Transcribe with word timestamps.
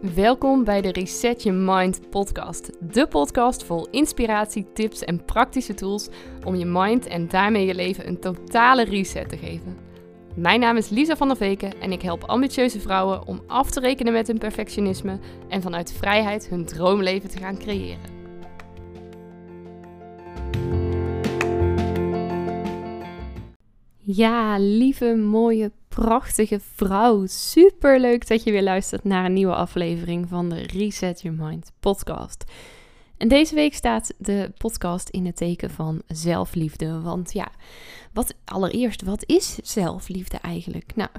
Welkom 0.00 0.64
bij 0.64 0.80
de 0.80 0.92
Reset 0.92 1.42
Your 1.42 1.58
Mind 1.58 2.10
podcast. 2.10 2.70
De 2.92 3.06
podcast 3.06 3.64
vol 3.64 3.88
inspiratie, 3.90 4.72
tips 4.72 5.04
en 5.04 5.24
praktische 5.24 5.74
tools 5.74 6.08
om 6.44 6.54
je 6.54 6.64
mind 6.64 7.06
en 7.06 7.28
daarmee 7.28 7.66
je 7.66 7.74
leven 7.74 8.08
een 8.08 8.20
totale 8.20 8.84
reset 8.84 9.28
te 9.28 9.36
geven. 9.36 9.76
Mijn 10.34 10.60
naam 10.60 10.76
is 10.76 10.88
Lisa 10.88 11.16
van 11.16 11.28
der 11.28 11.36
Veken 11.36 11.80
en 11.80 11.92
ik 11.92 12.02
help 12.02 12.24
ambitieuze 12.24 12.80
vrouwen 12.80 13.26
om 13.26 13.40
af 13.46 13.70
te 13.70 13.80
rekenen 13.80 14.12
met 14.12 14.26
hun 14.26 14.38
perfectionisme 14.38 15.18
en 15.48 15.62
vanuit 15.62 15.92
vrijheid 15.92 16.48
hun 16.48 16.64
droomleven 16.64 17.28
te 17.28 17.38
gaan 17.38 17.58
creëren. 17.58 18.18
Ja, 23.98 24.58
lieve, 24.58 25.14
mooie, 25.16 25.72
prachtige 26.06 26.60
vrouw. 26.74 27.26
Super 27.26 28.00
leuk 28.00 28.28
dat 28.28 28.42
je 28.42 28.50
weer 28.50 28.62
luistert 28.62 29.04
naar 29.04 29.24
een 29.24 29.32
nieuwe 29.32 29.54
aflevering 29.54 30.28
van 30.28 30.48
de 30.48 30.62
Reset 30.62 31.22
Your 31.22 31.38
Mind 31.42 31.72
podcast. 31.80 32.44
En 33.16 33.28
deze 33.28 33.54
week 33.54 33.74
staat 33.74 34.14
de 34.18 34.52
podcast 34.56 35.08
in 35.08 35.26
het 35.26 35.36
teken 35.36 35.70
van 35.70 36.02
zelfliefde. 36.06 37.00
Want 37.00 37.32
ja, 37.32 37.48
wat 38.12 38.34
allereerst, 38.44 39.02
wat 39.02 39.24
is 39.26 39.54
zelfliefde 39.62 40.36
eigenlijk? 40.36 40.92
Nou, 40.94 41.10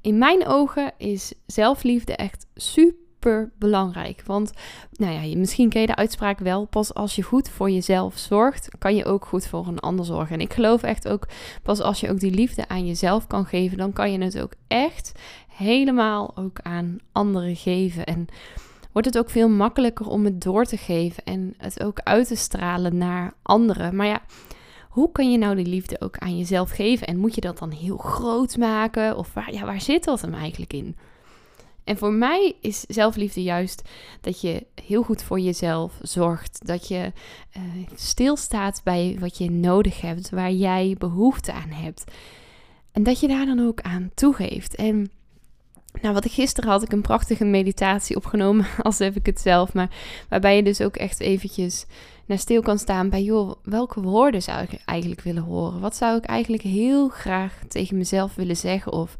in 0.00 0.18
mijn 0.18 0.46
ogen 0.46 0.92
is 0.98 1.32
zelfliefde 1.46 2.16
echt 2.16 2.46
super 2.54 3.09
super 3.20 3.50
belangrijk. 3.58 4.22
Want 4.26 4.52
nou 4.92 5.12
ja, 5.12 5.36
misschien 5.36 5.68
ken 5.68 5.80
je 5.80 5.86
de 5.86 5.96
uitspraak 5.96 6.38
wel. 6.38 6.64
Pas 6.64 6.94
als 6.94 7.16
je 7.16 7.22
goed 7.22 7.48
voor 7.48 7.70
jezelf 7.70 8.18
zorgt, 8.18 8.68
kan 8.78 8.96
je 8.96 9.04
ook 9.04 9.24
goed 9.24 9.46
voor 9.46 9.66
een 9.66 9.78
ander 9.78 10.04
zorgen. 10.04 10.34
En 10.34 10.40
ik 10.40 10.52
geloof 10.52 10.82
echt 10.82 11.08
ook, 11.08 11.28
pas 11.62 11.80
als 11.80 12.00
je 12.00 12.10
ook 12.10 12.20
die 12.20 12.30
liefde 12.30 12.68
aan 12.68 12.86
jezelf 12.86 13.26
kan 13.26 13.46
geven, 13.46 13.78
dan 13.78 13.92
kan 13.92 14.12
je 14.12 14.18
het 14.18 14.40
ook 14.40 14.52
echt 14.68 15.12
helemaal 15.48 16.36
ook 16.36 16.58
aan 16.62 16.98
anderen 17.12 17.56
geven. 17.56 18.04
En 18.04 18.26
wordt 18.92 19.08
het 19.08 19.18
ook 19.18 19.30
veel 19.30 19.48
makkelijker 19.48 20.06
om 20.06 20.24
het 20.24 20.42
door 20.42 20.64
te 20.64 20.76
geven 20.76 21.24
en 21.24 21.54
het 21.56 21.82
ook 21.82 22.00
uit 22.04 22.26
te 22.26 22.36
stralen 22.36 22.96
naar 22.96 23.32
anderen. 23.42 23.96
Maar 23.96 24.06
ja, 24.06 24.22
hoe 24.88 25.12
kan 25.12 25.30
je 25.30 25.38
nou 25.38 25.56
die 25.56 25.66
liefde 25.66 26.00
ook 26.00 26.18
aan 26.18 26.38
jezelf 26.38 26.70
geven? 26.70 27.06
En 27.06 27.18
moet 27.18 27.34
je 27.34 27.40
dat 27.40 27.58
dan 27.58 27.70
heel 27.70 27.96
groot 27.96 28.56
maken? 28.56 29.16
Of 29.16 29.32
ja, 29.50 29.64
waar 29.64 29.80
zit 29.80 30.04
dat 30.04 30.20
hem 30.20 30.34
eigenlijk 30.34 30.72
in? 30.72 30.96
En 31.84 31.96
voor 31.96 32.12
mij 32.12 32.54
is 32.60 32.80
zelfliefde 32.80 33.42
juist 33.42 33.88
dat 34.20 34.40
je 34.40 34.66
heel 34.84 35.02
goed 35.02 35.22
voor 35.22 35.40
jezelf 35.40 35.98
zorgt. 36.02 36.66
Dat 36.66 36.88
je 36.88 37.12
uh, 37.56 37.62
stilstaat 37.94 38.80
bij 38.84 39.16
wat 39.20 39.38
je 39.38 39.50
nodig 39.50 40.00
hebt, 40.00 40.30
waar 40.30 40.52
jij 40.52 40.94
behoefte 40.98 41.52
aan 41.52 41.70
hebt. 41.70 42.04
En 42.92 43.02
dat 43.02 43.20
je 43.20 43.28
daar 43.28 43.46
dan 43.46 43.60
ook 43.66 43.80
aan 43.80 44.10
toegeeft. 44.14 44.74
En 44.74 45.10
nou, 46.00 46.14
wat 46.14 46.24
ik 46.24 46.32
gisteren 46.32 46.70
had 46.70 46.82
ik 46.82 46.92
een 46.92 47.02
prachtige 47.02 47.44
meditatie 47.44 48.16
opgenomen, 48.16 48.66
als 48.82 48.98
heb 48.98 49.16
ik 49.16 49.26
het 49.26 49.40
zelf, 49.40 49.72
maar 49.72 49.90
waarbij 50.28 50.56
je 50.56 50.62
dus 50.62 50.80
ook 50.80 50.96
echt 50.96 51.20
eventjes 51.20 51.86
naar 52.26 52.38
stil 52.38 52.62
kan 52.62 52.78
staan 52.78 53.08
bij, 53.08 53.22
joh, 53.22 53.54
welke 53.62 54.00
woorden 54.00 54.42
zou 54.42 54.62
ik 54.62 54.80
eigenlijk 54.84 55.20
willen 55.20 55.42
horen? 55.42 55.80
Wat 55.80 55.96
zou 55.96 56.16
ik 56.16 56.24
eigenlijk 56.24 56.62
heel 56.62 57.08
graag 57.08 57.58
tegen 57.68 57.96
mezelf 57.96 58.34
willen 58.34 58.56
zeggen? 58.56 58.92
Of 58.92 59.16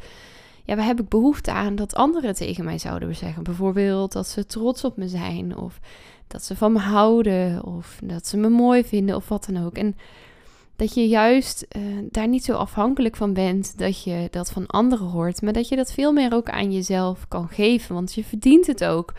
ja, 0.70 0.76
waar 0.76 0.86
heb 0.86 1.00
ik 1.00 1.08
behoefte 1.08 1.52
aan 1.52 1.74
dat 1.74 1.94
anderen 1.94 2.34
tegen 2.34 2.64
mij 2.64 2.78
zouden 2.78 3.16
zeggen? 3.16 3.42
Bijvoorbeeld 3.42 4.12
dat 4.12 4.26
ze 4.26 4.46
trots 4.46 4.84
op 4.84 4.96
me 4.96 5.08
zijn, 5.08 5.56
of 5.56 5.80
dat 6.26 6.44
ze 6.44 6.56
van 6.56 6.72
me 6.72 6.78
houden, 6.78 7.64
of 7.64 8.00
dat 8.04 8.26
ze 8.26 8.36
me 8.36 8.48
mooi 8.48 8.84
vinden, 8.84 9.16
of 9.16 9.28
wat 9.28 9.48
dan 9.52 9.64
ook. 9.64 9.76
En 9.76 9.96
dat 10.76 10.94
je 10.94 11.08
juist 11.08 11.66
uh, 11.76 11.82
daar 12.10 12.28
niet 12.28 12.44
zo 12.44 12.52
afhankelijk 12.52 13.16
van 13.16 13.32
bent 13.32 13.78
dat 13.78 14.02
je 14.02 14.28
dat 14.30 14.50
van 14.50 14.66
anderen 14.66 15.06
hoort, 15.06 15.42
maar 15.42 15.52
dat 15.52 15.68
je 15.68 15.76
dat 15.76 15.92
veel 15.92 16.12
meer 16.12 16.34
ook 16.34 16.50
aan 16.50 16.72
jezelf 16.72 17.28
kan 17.28 17.48
geven. 17.48 17.94
Want 17.94 18.14
je 18.14 18.24
verdient 18.24 18.66
het 18.66 18.84
ook 18.84 19.12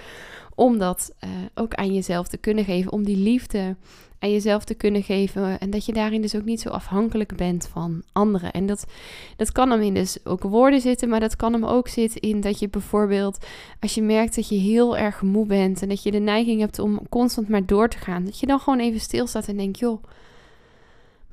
om 0.55 0.77
dat 0.77 1.15
uh, 1.23 1.29
ook 1.55 1.73
aan 1.73 1.93
jezelf 1.93 2.27
te 2.27 2.37
kunnen 2.37 2.65
geven, 2.65 2.91
om 2.91 3.03
die 3.03 3.17
liefde 3.17 3.75
aan 4.21 4.31
jezelf 4.31 4.63
te 4.63 4.73
kunnen 4.73 5.03
geven. 5.03 5.59
En 5.59 5.69
dat 5.69 5.85
je 5.85 5.93
daarin 5.93 6.21
dus 6.21 6.35
ook 6.35 6.43
niet 6.43 6.61
zo 6.61 6.69
afhankelijk 6.69 7.35
bent 7.35 7.67
van 7.67 8.03
anderen. 8.11 8.51
En 8.51 8.65
dat, 8.65 8.85
dat 9.35 9.51
kan 9.51 9.69
hem 9.71 9.81
in 9.81 9.93
dus 9.93 10.25
ook 10.25 10.43
woorden 10.43 10.81
zitten, 10.81 11.09
maar 11.09 11.19
dat 11.19 11.35
kan 11.35 11.53
hem 11.53 11.65
ook 11.65 11.87
zitten 11.87 12.21
in 12.21 12.41
dat 12.41 12.59
je 12.59 12.69
bijvoorbeeld, 12.69 13.45
als 13.79 13.93
je 13.93 14.01
merkt 14.01 14.35
dat 14.35 14.49
je 14.49 14.55
heel 14.55 14.97
erg 14.97 15.21
moe 15.21 15.45
bent 15.45 15.81
en 15.81 15.89
dat 15.89 16.03
je 16.03 16.11
de 16.11 16.19
neiging 16.19 16.59
hebt 16.59 16.79
om 16.79 16.99
constant 17.09 17.49
maar 17.49 17.65
door 17.65 17.89
te 17.89 17.97
gaan, 17.97 18.25
dat 18.25 18.39
je 18.39 18.45
dan 18.45 18.59
gewoon 18.59 18.79
even 18.79 18.99
stilstaat 18.99 19.47
en 19.47 19.57
denkt, 19.57 19.79
joh, 19.79 20.03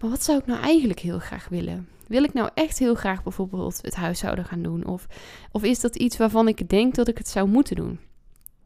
maar 0.00 0.10
wat 0.10 0.22
zou 0.22 0.38
ik 0.38 0.46
nou 0.46 0.60
eigenlijk 0.60 1.00
heel 1.00 1.18
graag 1.18 1.48
willen? 1.48 1.88
Wil 2.06 2.22
ik 2.22 2.32
nou 2.32 2.48
echt 2.54 2.78
heel 2.78 2.94
graag 2.94 3.22
bijvoorbeeld 3.22 3.78
het 3.82 3.94
huishouden 3.94 4.44
gaan 4.44 4.62
doen? 4.62 4.86
Of, 4.86 5.06
of 5.52 5.62
is 5.62 5.80
dat 5.80 5.96
iets 5.96 6.16
waarvan 6.16 6.48
ik 6.48 6.68
denk 6.68 6.94
dat 6.94 7.08
ik 7.08 7.18
het 7.18 7.28
zou 7.28 7.48
moeten 7.48 7.76
doen? 7.76 7.98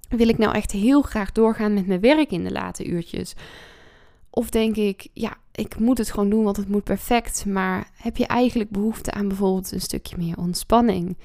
Wil 0.09 0.29
ik 0.29 0.39
nou 0.39 0.55
echt 0.55 0.71
heel 0.73 1.03
graag 1.03 1.33
doorgaan 1.33 1.75
met 1.75 1.87
mijn 1.87 2.01
werk 2.01 2.31
in 2.31 2.45
de 2.45 2.51
late 2.51 2.85
uurtjes? 2.85 3.35
Of 4.35 4.51
denk 4.51 4.77
ik, 4.77 5.09
ja, 5.13 5.37
ik 5.53 5.79
moet 5.79 5.99
het 5.99 6.11
gewoon 6.11 6.31
doen, 6.31 6.45
want 6.45 6.57
het 6.57 6.69
moet 6.69 6.85
perfect. 6.85 7.47
Maar 7.47 7.91
heb 7.95 8.17
je 8.17 8.27
eigenlijk 8.27 8.71
behoefte 8.71 9.11
aan 9.11 9.29
bijvoorbeeld 9.29 9.73
een 9.73 9.81
stukje 9.81 10.17
meer 10.17 10.39
ontspanning? 10.39 11.17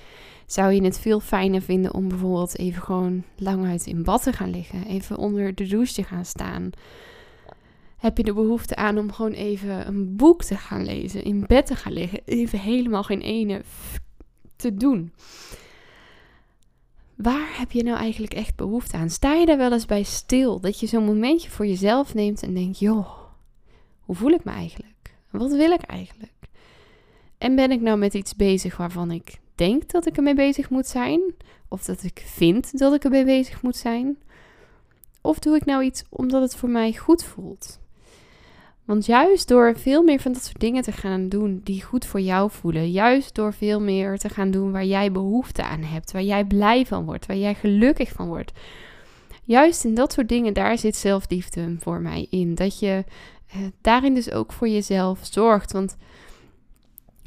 Zou 0.46 0.74
je 0.74 0.84
het 0.84 1.00
veel 1.00 1.20
fijner 1.20 1.62
vinden 1.62 1.94
om 1.94 2.08
bijvoorbeeld 2.08 2.58
even 2.58 2.82
gewoon 2.82 3.24
lang 3.36 3.66
uit 3.66 3.86
in 3.86 4.04
bad 4.04 4.24
te 4.24 4.34
gaan 4.34 4.50
liggen? 4.50 4.86
Even 4.86 5.18
onder 5.18 5.56
de 5.56 5.68
douche 5.68 5.94
te 5.94 6.04
gaan 6.04 6.26
staan? 6.26 6.70
Heb 7.98 8.18
je 8.18 8.24
de 8.24 8.34
behoefte 8.34 8.76
aan 8.76 8.98
om 8.98 9.12
gewoon 9.12 9.32
even 9.32 9.88
een 9.88 10.16
boek 10.16 10.44
te 10.44 10.56
gaan 10.56 10.86
lezen, 10.86 11.24
in 11.24 11.44
bed 11.48 11.66
te 11.66 11.76
gaan 11.76 11.94
liggen, 11.94 12.20
even 12.26 12.60
helemaal 12.60 13.04
geen 13.04 13.22
ene 13.22 13.62
te 14.56 14.76
doen? 14.76 15.12
Waar 17.18 17.58
heb 17.58 17.72
je 17.72 17.84
nou 17.84 17.98
eigenlijk 17.98 18.34
echt 18.34 18.56
behoefte 18.56 18.98
aan? 18.98 19.10
Sta 19.10 19.34
je 19.34 19.46
daar 19.46 19.58
wel 19.58 19.74
eens 19.74 19.86
bij 19.86 20.04
stil? 20.04 20.60
Dat 20.60 20.80
je 20.80 20.88
zo'n 20.88 21.06
momentje 21.06 21.50
voor 21.50 21.66
jezelf 21.66 22.14
neemt 22.14 22.44
en 22.44 22.54
denkt: 22.54 22.80
joh, 22.80 23.10
hoe 24.00 24.16
voel 24.16 24.32
ik 24.32 24.44
me 24.44 24.52
eigenlijk? 24.52 25.16
Wat 25.30 25.52
wil 25.52 25.72
ik 25.72 25.82
eigenlijk? 25.82 26.34
En 27.38 27.56
ben 27.56 27.72
ik 27.72 27.82
nou 27.82 27.98
met 27.98 28.14
iets 28.14 28.36
bezig 28.36 28.78
waarvan 28.78 29.12
ik 29.12 29.40
denk 29.56 29.90
dat 29.90 30.06
ik 30.06 30.18
ermee 30.18 30.36
bezig 30.36 30.70
moet 30.70 30.88
zijn? 30.88 31.22
Of 31.68 31.84
dat 31.84 32.04
ik 32.04 32.24
vind 32.26 32.78
dat 32.78 32.94
ik 32.94 33.04
ermee 33.04 33.26
bezig 33.26 33.62
moet 33.62 33.76
zijn? 33.76 34.18
Of 35.22 35.40
doe 35.40 35.56
ik 35.56 35.66
nou 35.66 35.84
iets 35.84 36.04
omdat 36.10 36.42
het 36.42 36.56
voor 36.56 36.70
mij 36.70 36.94
goed 36.94 37.24
voelt? 37.24 37.80
Want 38.88 39.06
juist 39.06 39.48
door 39.48 39.78
veel 39.78 40.04
meer 40.04 40.20
van 40.20 40.32
dat 40.32 40.44
soort 40.44 40.60
dingen 40.60 40.84
te 40.84 40.92
gaan 40.92 41.30
doen 41.30 41.62
die 41.64 41.84
goed 41.84 42.06
voor 42.06 42.20
jou 42.20 42.52
voelen, 42.52 42.92
juist 42.92 43.36
door 43.36 43.54
veel 43.54 43.82
meer 43.82 44.18
te 44.18 44.30
gaan 44.30 44.52
doen 44.52 44.72
waar 44.72 44.86
jij 44.86 45.12
behoefte 45.12 45.64
aan 45.64 45.84
hebt, 45.84 46.12
waar 46.12 46.24
jij 46.24 46.46
blij 46.46 46.86
van 46.86 47.06
wordt, 47.06 47.26
waar 47.26 47.38
jij 47.38 47.54
gelukkig 47.54 48.12
van 48.12 48.28
wordt. 48.28 48.52
Juist 49.44 49.84
in 49.84 49.94
dat 49.94 50.14
soort 50.14 50.30
dingen, 50.30 50.54
daar 50.54 50.78
zit 50.78 50.96
zelfliefde 50.96 51.76
voor 51.80 52.02
mij 52.02 52.28
in. 52.30 52.56
Dat 52.56 52.80
je 52.80 53.04
eh, 53.48 53.60
daarin 53.82 54.14
dus 54.14 54.32
ook 54.32 54.54
voor 54.54 54.68
jezelf 54.68 55.20
zorgt. 55.22 55.72
Want 55.72 55.98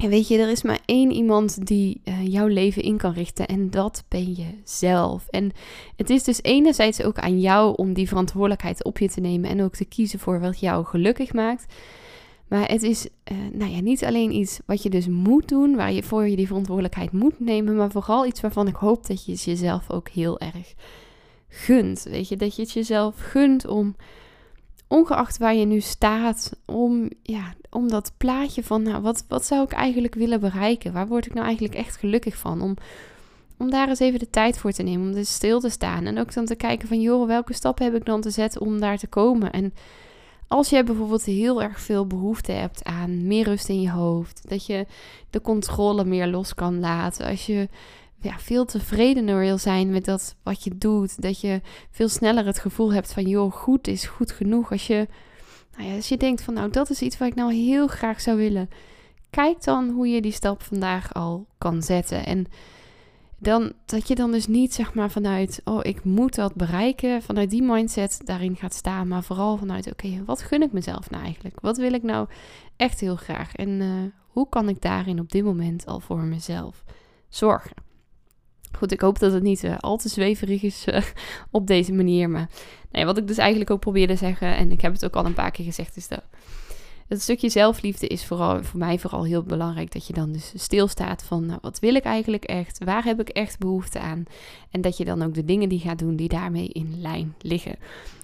en 0.01 0.09
weet 0.09 0.27
je, 0.27 0.37
er 0.37 0.49
is 0.49 0.63
maar 0.63 0.79
één 0.85 1.11
iemand 1.11 1.65
die 1.65 2.01
uh, 2.05 2.27
jouw 2.27 2.47
leven 2.47 2.81
in 2.81 2.97
kan 2.97 3.13
richten 3.13 3.47
en 3.47 3.69
dat 3.69 4.03
ben 4.07 4.35
je 4.35 4.47
zelf. 4.63 5.27
En 5.27 5.51
het 5.95 6.09
is 6.09 6.23
dus 6.23 6.43
enerzijds 6.43 7.03
ook 7.03 7.19
aan 7.19 7.39
jou 7.39 7.75
om 7.75 7.93
die 7.93 8.07
verantwoordelijkheid 8.07 8.83
op 8.83 8.97
je 8.97 9.09
te 9.09 9.19
nemen 9.19 9.49
en 9.49 9.61
ook 9.63 9.75
te 9.75 9.85
kiezen 9.85 10.19
voor 10.19 10.39
wat 10.39 10.59
jou 10.59 10.85
gelukkig 10.85 11.33
maakt. 11.33 11.73
Maar 12.47 12.67
het 12.67 12.83
is 12.83 13.05
uh, 13.31 13.37
nou 13.53 13.71
ja, 13.71 13.79
niet 13.79 14.05
alleen 14.05 14.35
iets 14.35 14.59
wat 14.65 14.83
je 14.83 14.89
dus 14.89 15.07
moet 15.07 15.47
doen, 15.47 15.75
waar 15.75 15.91
je 15.91 16.03
voor 16.03 16.27
je 16.27 16.35
die 16.35 16.47
verantwoordelijkheid 16.47 17.11
moet 17.11 17.39
nemen, 17.39 17.75
maar 17.75 17.91
vooral 17.91 18.25
iets 18.25 18.41
waarvan 18.41 18.67
ik 18.67 18.75
hoop 18.75 19.07
dat 19.07 19.25
je 19.25 19.31
het 19.31 19.43
jezelf 19.43 19.89
ook 19.89 20.09
heel 20.09 20.39
erg 20.39 20.73
gunt. 21.47 22.03
Weet 22.03 22.27
je, 22.27 22.37
dat 22.37 22.55
je 22.55 22.61
het 22.61 22.71
jezelf 22.71 23.15
gunt 23.19 23.67
om 23.67 23.95
ongeacht 24.91 25.37
waar 25.37 25.55
je 25.55 25.65
nu 25.65 25.79
staat, 25.79 26.51
om, 26.65 27.09
ja, 27.21 27.53
om 27.69 27.89
dat 27.89 28.11
plaatje 28.17 28.63
van, 28.63 28.81
nou, 28.83 29.01
wat, 29.01 29.25
wat 29.27 29.45
zou 29.45 29.63
ik 29.63 29.71
eigenlijk 29.71 30.15
willen 30.15 30.39
bereiken? 30.39 30.93
Waar 30.93 31.07
word 31.07 31.25
ik 31.25 31.33
nou 31.33 31.45
eigenlijk 31.45 31.75
echt 31.75 31.95
gelukkig 31.95 32.35
van? 32.35 32.61
Om, 32.61 32.75
om 33.57 33.69
daar 33.69 33.89
eens 33.89 33.99
even 33.99 34.19
de 34.19 34.29
tijd 34.29 34.57
voor 34.57 34.71
te 34.71 34.83
nemen, 34.83 35.07
om 35.07 35.13
dus 35.13 35.33
stil 35.33 35.59
te 35.59 35.69
staan. 35.69 36.05
En 36.05 36.19
ook 36.19 36.33
dan 36.33 36.45
te 36.45 36.55
kijken 36.55 36.87
van, 36.87 37.01
joh, 37.01 37.27
welke 37.27 37.53
stappen 37.53 37.85
heb 37.85 37.95
ik 37.95 38.05
dan 38.05 38.21
te 38.21 38.29
zetten 38.29 38.61
om 38.61 38.79
daar 38.79 38.97
te 38.97 39.07
komen? 39.07 39.51
En 39.51 39.73
als 40.47 40.69
je 40.69 40.83
bijvoorbeeld 40.83 41.23
heel 41.23 41.61
erg 41.61 41.79
veel 41.79 42.07
behoefte 42.07 42.51
hebt 42.51 42.83
aan 42.83 43.27
meer 43.27 43.45
rust 43.45 43.69
in 43.69 43.81
je 43.81 43.91
hoofd, 43.91 44.49
dat 44.49 44.65
je 44.65 44.85
de 45.29 45.41
controle 45.41 46.05
meer 46.05 46.27
los 46.27 46.53
kan 46.53 46.79
laten, 46.79 47.25
als 47.27 47.45
je 47.45 47.69
ja, 48.21 48.39
veel 48.39 48.65
tevredener 48.65 49.39
wil 49.39 49.57
zijn 49.57 49.89
met 49.89 50.05
dat 50.05 50.35
wat 50.43 50.63
je 50.63 50.77
doet. 50.77 51.21
Dat 51.21 51.41
je 51.41 51.61
veel 51.91 52.09
sneller 52.09 52.45
het 52.45 52.59
gevoel 52.59 52.93
hebt 52.93 53.13
van, 53.13 53.23
joh, 53.23 53.51
goed 53.51 53.87
is 53.87 54.05
goed 54.05 54.31
genoeg. 54.31 54.71
Als 54.71 54.87
je, 54.87 55.07
nou 55.77 55.89
ja, 55.89 55.95
als 55.95 56.09
je 56.09 56.17
denkt 56.17 56.41
van, 56.41 56.53
nou, 56.53 56.71
dat 56.71 56.89
is 56.89 57.01
iets 57.01 57.17
wat 57.17 57.27
ik 57.27 57.35
nou 57.35 57.53
heel 57.53 57.87
graag 57.87 58.21
zou 58.21 58.37
willen. 58.37 58.69
Kijk 59.29 59.63
dan 59.63 59.89
hoe 59.89 60.07
je 60.07 60.21
die 60.21 60.31
stap 60.31 60.63
vandaag 60.63 61.13
al 61.13 61.47
kan 61.57 61.81
zetten. 61.81 62.25
En 62.25 62.47
dan, 63.37 63.73
dat 63.85 64.07
je 64.07 64.15
dan 64.15 64.31
dus 64.31 64.47
niet 64.47 64.73
zeg 64.73 64.93
maar 64.93 65.11
vanuit, 65.11 65.61
oh, 65.63 65.79
ik 65.81 66.03
moet 66.03 66.35
dat 66.35 66.55
bereiken, 66.55 67.21
vanuit 67.21 67.49
die 67.49 67.63
mindset 67.63 68.21
daarin 68.23 68.55
gaat 68.55 68.73
staan. 68.73 69.07
Maar 69.07 69.23
vooral 69.23 69.57
vanuit, 69.57 69.91
oké, 69.91 70.23
wat 70.25 70.41
gun 70.41 70.61
ik 70.61 70.71
mezelf 70.71 71.09
nou 71.09 71.23
eigenlijk? 71.23 71.59
Wat 71.59 71.77
wil 71.77 71.93
ik 71.93 72.03
nou 72.03 72.27
echt 72.75 72.99
heel 72.99 73.15
graag? 73.15 73.55
En 73.55 73.69
uh, 73.69 73.87
hoe 74.27 74.49
kan 74.49 74.69
ik 74.69 74.81
daarin 74.81 75.19
op 75.19 75.31
dit 75.31 75.43
moment 75.43 75.85
al 75.85 75.99
voor 75.99 76.19
mezelf 76.19 76.83
zorgen? 77.29 77.80
Goed, 78.81 78.91
ik 78.91 79.01
hoop 79.01 79.19
dat 79.19 79.33
het 79.33 79.43
niet 79.43 79.63
uh, 79.63 79.77
al 79.79 79.97
te 79.97 80.09
zweverig 80.09 80.63
is 80.63 80.85
uh, 80.87 81.01
op 81.51 81.67
deze 81.67 81.93
manier. 81.93 82.29
Maar 82.29 82.49
wat 82.91 83.17
ik 83.17 83.27
dus 83.27 83.37
eigenlijk 83.37 83.69
ook 83.69 83.79
probeerde 83.79 84.13
te 84.13 84.19
zeggen, 84.19 84.55
en 84.55 84.71
ik 84.71 84.81
heb 84.81 84.93
het 84.93 85.05
ook 85.05 85.15
al 85.15 85.25
een 85.25 85.33
paar 85.33 85.51
keer 85.51 85.65
gezegd, 85.65 85.97
is 85.97 86.07
dat 86.07 86.21
het 87.07 87.21
stukje 87.21 87.49
zelfliefde 87.49 88.07
is 88.07 88.25
vooral, 88.25 88.63
voor 88.63 88.79
mij 88.79 88.99
vooral 88.99 89.23
heel 89.23 89.43
belangrijk. 89.43 89.91
Dat 89.91 90.07
je 90.07 90.13
dan 90.13 90.31
dus 90.31 90.51
stilstaat 90.55 91.23
van, 91.23 91.45
nou, 91.45 91.59
wat 91.61 91.79
wil 91.79 91.95
ik 91.95 92.03
eigenlijk 92.03 92.43
echt? 92.43 92.83
Waar 92.83 93.03
heb 93.03 93.19
ik 93.19 93.29
echt 93.29 93.59
behoefte 93.59 93.99
aan? 93.99 94.23
En 94.71 94.81
dat 94.81 94.97
je 94.97 95.05
dan 95.05 95.23
ook 95.23 95.33
de 95.33 95.45
dingen 95.45 95.69
die 95.69 95.79
gaat 95.79 95.99
doen 95.99 96.15
die 96.15 96.29
daarmee 96.29 96.67
in 96.67 97.01
lijn 97.01 97.35
liggen. 97.41 97.75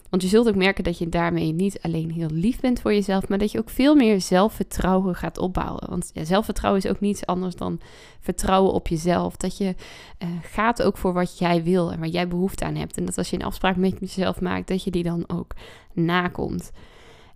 Want 0.09 0.21
je 0.21 0.27
zult 0.27 0.47
ook 0.47 0.55
merken 0.55 0.83
dat 0.83 0.97
je 0.97 1.09
daarmee 1.09 1.51
niet 1.51 1.81
alleen 1.81 2.11
heel 2.11 2.29
lief 2.31 2.59
bent 2.59 2.81
voor 2.81 2.93
jezelf, 2.93 3.27
maar 3.27 3.37
dat 3.37 3.51
je 3.51 3.59
ook 3.59 3.69
veel 3.69 3.95
meer 3.95 4.21
zelfvertrouwen 4.21 5.15
gaat 5.15 5.37
opbouwen. 5.37 5.89
Want 5.89 6.11
ja, 6.13 6.23
zelfvertrouwen 6.23 6.83
is 6.83 6.89
ook 6.89 6.99
niets 6.99 7.25
anders 7.25 7.55
dan 7.55 7.79
vertrouwen 8.19 8.73
op 8.73 8.87
jezelf. 8.87 9.35
Dat 9.35 9.57
je 9.57 9.75
uh, 10.23 10.29
gaat 10.41 10.83
ook 10.83 10.97
voor 10.97 11.13
wat 11.13 11.37
jij 11.37 11.63
wil 11.63 11.91
en 11.91 11.99
waar 11.99 12.07
jij 12.07 12.27
behoefte 12.27 12.65
aan 12.65 12.75
hebt. 12.75 12.97
En 12.97 13.05
dat 13.05 13.17
als 13.17 13.29
je 13.29 13.35
een 13.35 13.45
afspraak 13.45 13.75
met 13.75 13.99
jezelf 13.99 14.41
maakt, 14.41 14.67
dat 14.67 14.83
je 14.83 14.91
die 14.91 15.03
dan 15.03 15.23
ook 15.27 15.51
nakomt. 15.93 16.71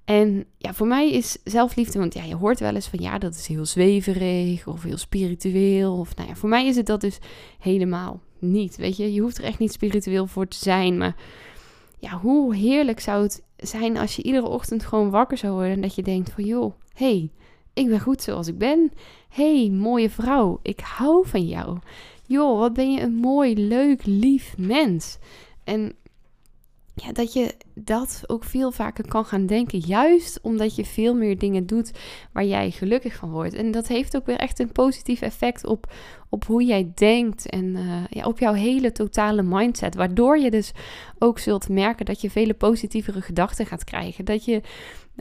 En 0.06 0.46
ja, 0.58 0.74
voor 0.74 0.88
mij 0.88 1.12
is 1.12 1.38
zelfliefde, 1.44 2.00
want 2.00 2.14
ja, 2.14 2.24
je 2.24 2.36
hoort 2.36 2.60
wel 2.60 2.76
eens 2.76 2.88
van 2.88 3.00
ja, 3.00 3.18
dat 3.18 3.36
is 3.36 3.48
heel 3.48 3.66
zweverig 3.66 4.68
of 4.68 4.84
heel 4.84 4.98
spiritueel. 4.98 5.98
Of 5.98 6.16
nou 6.16 6.28
ja, 6.28 6.36
voor 6.36 6.50
mij 6.50 6.68
is 6.68 6.76
het 6.76 6.86
dat 6.86 7.02
dus 7.02 7.18
helemaal 7.60 8.20
niet. 8.40 8.76
Weet 8.78 8.98
je, 8.98 9.14
je 9.14 9.22
hoeft 9.22 9.38
er 9.38 9.44
echt 9.44 9.60
niet 9.60 9.72
spiritueel 9.72 10.28
voor 10.28 10.48
te 10.48 10.58
zijn, 10.58 10.98
maar 10.98 11.16
ja, 12.02 12.20
hoe 12.20 12.56
heerlijk 12.56 13.00
zou 13.00 13.24
het 13.24 13.44
zijn 13.58 13.98
als 13.98 14.16
je 14.16 14.24
iedere 14.24 14.48
ochtend 14.48 14.86
gewoon 14.86 15.10
wakker 15.10 15.38
zou 15.38 15.54
worden 15.54 15.72
en 15.72 15.82
dat 15.82 15.96
je 15.96 16.04
denkt 16.04 16.32
van 16.32 16.44
joh, 16.44 16.74
hey, 16.94 17.32
ik 17.74 17.88
ben 17.88 18.00
goed 18.00 18.22
zoals 18.22 18.48
ik 18.48 18.58
ben. 18.58 18.92
hey, 19.30 19.70
mooie 19.70 20.10
vrouw, 20.10 20.60
ik 20.62 20.80
hou 20.80 21.28
van 21.28 21.46
jou. 21.48 21.78
Joh, 22.26 22.60
wat 22.60 22.74
ben 22.74 22.92
je 22.92 23.02
een 23.02 23.16
mooi, 23.16 23.68
leuk, 23.68 24.06
lief 24.06 24.58
mens. 24.58 25.18
En 25.64 25.94
ja, 26.96 27.12
dat 27.12 27.34
je 27.34 27.56
dat 27.84 28.24
ook 28.28 28.44
veel 28.44 28.72
vaker 28.72 29.08
kan 29.08 29.26
gaan 29.26 29.46
denken. 29.46 29.80
Juist 29.80 30.40
omdat 30.42 30.76
je 30.76 30.86
veel 30.86 31.14
meer 31.14 31.38
dingen 31.38 31.66
doet 31.66 31.92
waar 32.34 32.46
jij 32.46 32.72
gelukkig 32.72 33.16
van 33.16 33.32
wordt. 33.32 33.54
En 33.54 33.72
dat 33.72 33.88
heeft 33.88 34.16
ook 34.16 34.26
weer 34.26 34.38
echt 34.38 34.60
een 34.60 34.72
positief 34.72 35.22
effect 35.22 35.66
op, 35.66 35.94
op 36.30 36.46
hoe 36.46 36.64
jij 36.64 36.92
denkt 36.96 37.50
en 37.50 37.66
uh, 37.66 38.04
ja, 38.10 38.26
op 38.26 38.40
jouw 38.40 38.54
hele 38.54 38.92
totale 38.92 39.42
mindset. 39.42 39.96
Waardoor 39.96 40.38
je 40.38 40.52
dus 40.52 40.72
ook 41.20 41.40
zult 41.40 41.70
merken 41.70 42.06
dat 42.06 42.22
je 42.22 42.30
vele 42.30 42.54
positievere 42.54 43.22
gedachten 43.22 43.66
gaat 43.66 43.84
krijgen. 43.84 44.26
Dat 44.26 44.46
je, 44.46 44.62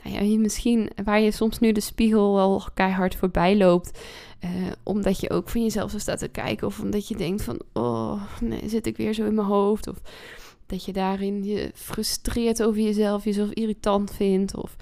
nou 0.03 0.25
ja, 0.25 0.37
misschien 0.37 0.89
waar 1.03 1.21
je 1.21 1.31
soms 1.31 1.59
nu 1.59 1.71
de 1.71 1.81
spiegel 1.81 2.33
wel 2.33 2.63
keihard 2.73 3.15
voorbij 3.15 3.57
loopt. 3.57 3.99
Uh, 4.43 4.49
omdat 4.83 5.19
je 5.19 5.29
ook 5.29 5.49
van 5.49 5.61
jezelf 5.61 5.91
zo 5.91 5.99
staat 5.99 6.19
te 6.19 6.27
kijken. 6.27 6.67
Of 6.67 6.79
omdat 6.79 7.07
je 7.07 7.15
denkt 7.15 7.43
van, 7.43 7.61
oh, 7.73 8.21
nee, 8.39 8.69
zit 8.69 8.85
ik 8.85 8.97
weer 8.97 9.13
zo 9.13 9.25
in 9.25 9.35
mijn 9.35 9.47
hoofd. 9.47 9.87
Of 9.87 10.01
dat 10.71 10.85
je 10.85 10.93
daarin 10.93 11.43
je 11.43 11.71
frustreert 11.73 12.63
over 12.63 12.81
jezelf, 12.81 13.23
jezelf 13.23 13.49
irritant 13.49 14.13
vindt 14.13 14.55
of 14.55 14.75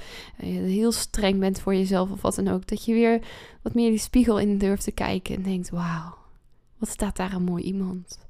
uh, 0.44 0.48
heel 0.48 0.92
streng 0.92 1.40
bent 1.40 1.60
voor 1.60 1.76
jezelf 1.76 2.12
of 2.12 2.22
wat 2.22 2.36
dan 2.36 2.48
ook. 2.48 2.68
Dat 2.68 2.86
je 2.86 2.94
weer 2.94 3.22
wat 3.62 3.74
meer 3.74 3.90
die 3.90 4.00
spiegel 4.00 4.40
in 4.40 4.58
durft 4.58 4.84
te 4.84 4.92
kijken 4.92 5.36
en 5.36 5.44
denkt: 5.44 5.70
wauw, 5.70 6.18
wat 6.78 6.90
staat 6.90 7.16
daar 7.16 7.34
een 7.34 7.44
mooi 7.44 7.64
iemand. 7.64 8.28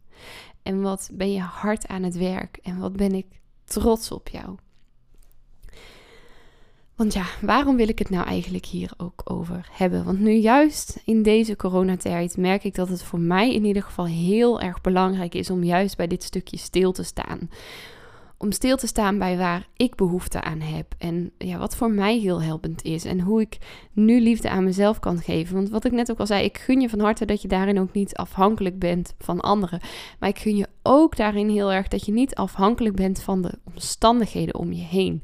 En 0.64 0.82
wat 0.82 1.10
ben 1.14 1.32
je 1.32 1.42
hard 1.42 1.88
aan 1.88 2.04
het 2.04 2.18
werk 2.18 2.60
en 2.62 2.80
wat 2.80 2.96
ben 2.96 3.12
ik 3.12 3.26
trots 3.64 4.12
op 4.12 4.28
jou. 4.28 4.56
Want 7.00 7.14
ja, 7.14 7.26
waarom 7.42 7.76
wil 7.76 7.88
ik 7.88 8.00
het 8.00 8.10
nou 8.10 8.26
eigenlijk 8.26 8.66
hier 8.66 8.92
ook 8.98 9.22
over 9.24 9.68
hebben? 9.72 10.04
Want 10.04 10.20
nu 10.20 10.32
juist 10.32 11.02
in 11.06 11.24
deze 11.24 11.56
coronatijd 11.56 12.38
merk 12.38 12.64
ik 12.64 12.76
dat 12.76 12.90
het 12.90 13.04
voor 13.04 13.20
mij 13.20 13.54
in 13.54 13.66
ieder 13.66 13.84
geval 13.84 14.06
heel 14.06 14.62
erg 14.62 14.82
belangrijk 14.82 15.36
is 15.36 15.50
om 15.50 15.64
juist 15.64 15.98
bij 15.98 16.08
dit 16.08 16.24
stukje 16.24 16.58
stil 16.58 16.92
te 16.92 17.04
staan. 17.04 17.50
Om 18.38 18.52
stil 18.52 18.78
te 18.78 18.88
staan 18.88 19.18
bij 19.18 19.38
waar 19.38 19.68
ik 19.76 19.96
behoefte 19.96 20.42
aan 20.42 20.60
heb. 20.60 20.96
En 20.98 21.32
ja, 21.38 21.58
wat 21.58 21.76
voor 21.76 21.92
mij 21.92 22.18
heel 22.18 22.42
helpend 22.42 22.84
is. 22.84 23.06
En 23.06 23.22
hoe 23.22 23.42
ik 23.42 23.58
nu 23.94 24.22
liefde 24.22 24.50
aan 24.50 24.64
mezelf 24.64 25.00
kan 25.00 25.18
geven. 25.18 25.56
Want 25.56 25.70
wat 25.70 25.86
ik 25.86 25.92
net 25.92 26.12
ook 26.12 26.20
al 26.20 26.28
zei, 26.28 26.44
ik 26.44 26.58
gun 26.58 26.82
je 26.82 26.90
van 26.90 27.00
harte 27.00 27.26
dat 27.26 27.42
je 27.42 27.48
daarin 27.48 27.80
ook 27.80 27.94
niet 27.94 28.16
afhankelijk 28.16 28.80
bent 28.80 29.14
van 29.20 29.40
anderen. 29.40 29.80
Maar 30.20 30.30
ik 30.30 30.40
gun 30.40 30.58
je 30.58 30.68
ook 30.84 31.18
daarin 31.18 31.50
heel 31.50 31.72
erg 31.72 31.88
dat 31.88 32.06
je 32.06 32.12
niet 32.12 32.36
afhankelijk 32.36 32.96
bent 32.96 33.22
van 33.22 33.42
de 33.42 33.52
omstandigheden 33.64 34.56
om 34.56 34.72
je 34.74 34.84
heen. 34.84 35.24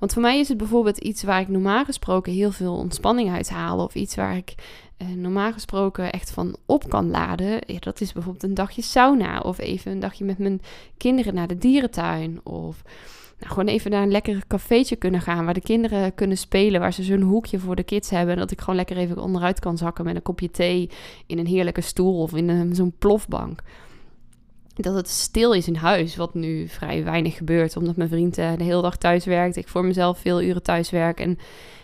Want 0.00 0.12
voor 0.12 0.22
mij 0.22 0.38
is 0.38 0.48
het 0.48 0.56
bijvoorbeeld 0.56 0.98
iets 0.98 1.22
waar 1.22 1.40
ik 1.40 1.48
normaal 1.48 1.84
gesproken 1.84 2.32
heel 2.32 2.50
veel 2.50 2.74
ontspanning 2.74 3.30
uit 3.30 3.50
haal. 3.50 3.78
Of 3.78 3.94
iets 3.94 4.14
waar 4.14 4.36
ik 4.36 4.54
eh, 4.96 5.08
normaal 5.08 5.52
gesproken 5.52 6.12
echt 6.12 6.30
van 6.30 6.56
op 6.66 6.88
kan 6.88 7.10
laden. 7.10 7.60
Ja, 7.66 7.78
dat 7.78 8.00
is 8.00 8.12
bijvoorbeeld 8.12 8.44
een 8.44 8.54
dagje 8.54 8.82
sauna. 8.82 9.40
Of 9.40 9.58
even 9.58 9.92
een 9.92 10.00
dagje 10.00 10.24
met 10.24 10.38
mijn 10.38 10.60
kinderen 10.96 11.34
naar 11.34 11.46
de 11.46 11.58
dierentuin. 11.58 12.40
Of 12.42 12.82
nou, 13.38 13.52
gewoon 13.52 13.68
even 13.68 13.90
naar 13.90 14.02
een 14.02 14.10
lekker 14.10 14.46
cafeetje 14.46 14.96
kunnen 14.96 15.20
gaan. 15.20 15.44
Waar 15.44 15.54
de 15.54 15.60
kinderen 15.60 16.14
kunnen 16.14 16.36
spelen. 16.36 16.80
Waar 16.80 16.92
ze 16.92 17.02
zo'n 17.02 17.20
hoekje 17.20 17.58
voor 17.58 17.76
de 17.76 17.82
kids 17.82 18.10
hebben. 18.10 18.34
En 18.34 18.40
dat 18.40 18.50
ik 18.50 18.60
gewoon 18.60 18.76
lekker 18.76 18.96
even 18.96 19.18
onderuit 19.18 19.60
kan 19.60 19.78
zakken 19.78 20.04
met 20.04 20.14
een 20.14 20.22
kopje 20.22 20.50
thee. 20.50 20.90
In 21.26 21.38
een 21.38 21.46
heerlijke 21.46 21.80
stoel 21.80 22.22
of 22.22 22.34
in 22.34 22.74
zo'n 22.74 22.94
plofbank 22.98 23.62
dat 24.84 24.94
het 24.94 25.08
stil 25.08 25.52
is 25.52 25.66
in 25.66 25.74
huis, 25.74 26.16
wat 26.16 26.34
nu 26.34 26.68
vrij 26.68 27.04
weinig 27.04 27.36
gebeurt, 27.36 27.76
omdat 27.76 27.96
mijn 27.96 28.08
vriend 28.08 28.38
uh, 28.38 28.50
de 28.56 28.64
hele 28.64 28.82
dag 28.82 28.96
thuis 28.96 29.24
werkt, 29.24 29.56
ik 29.56 29.68
voor 29.68 29.84
mezelf 29.84 30.18
veel 30.18 30.42
uren 30.42 30.62
thuis 30.62 30.90
werk 30.90 31.20
en 31.20 31.38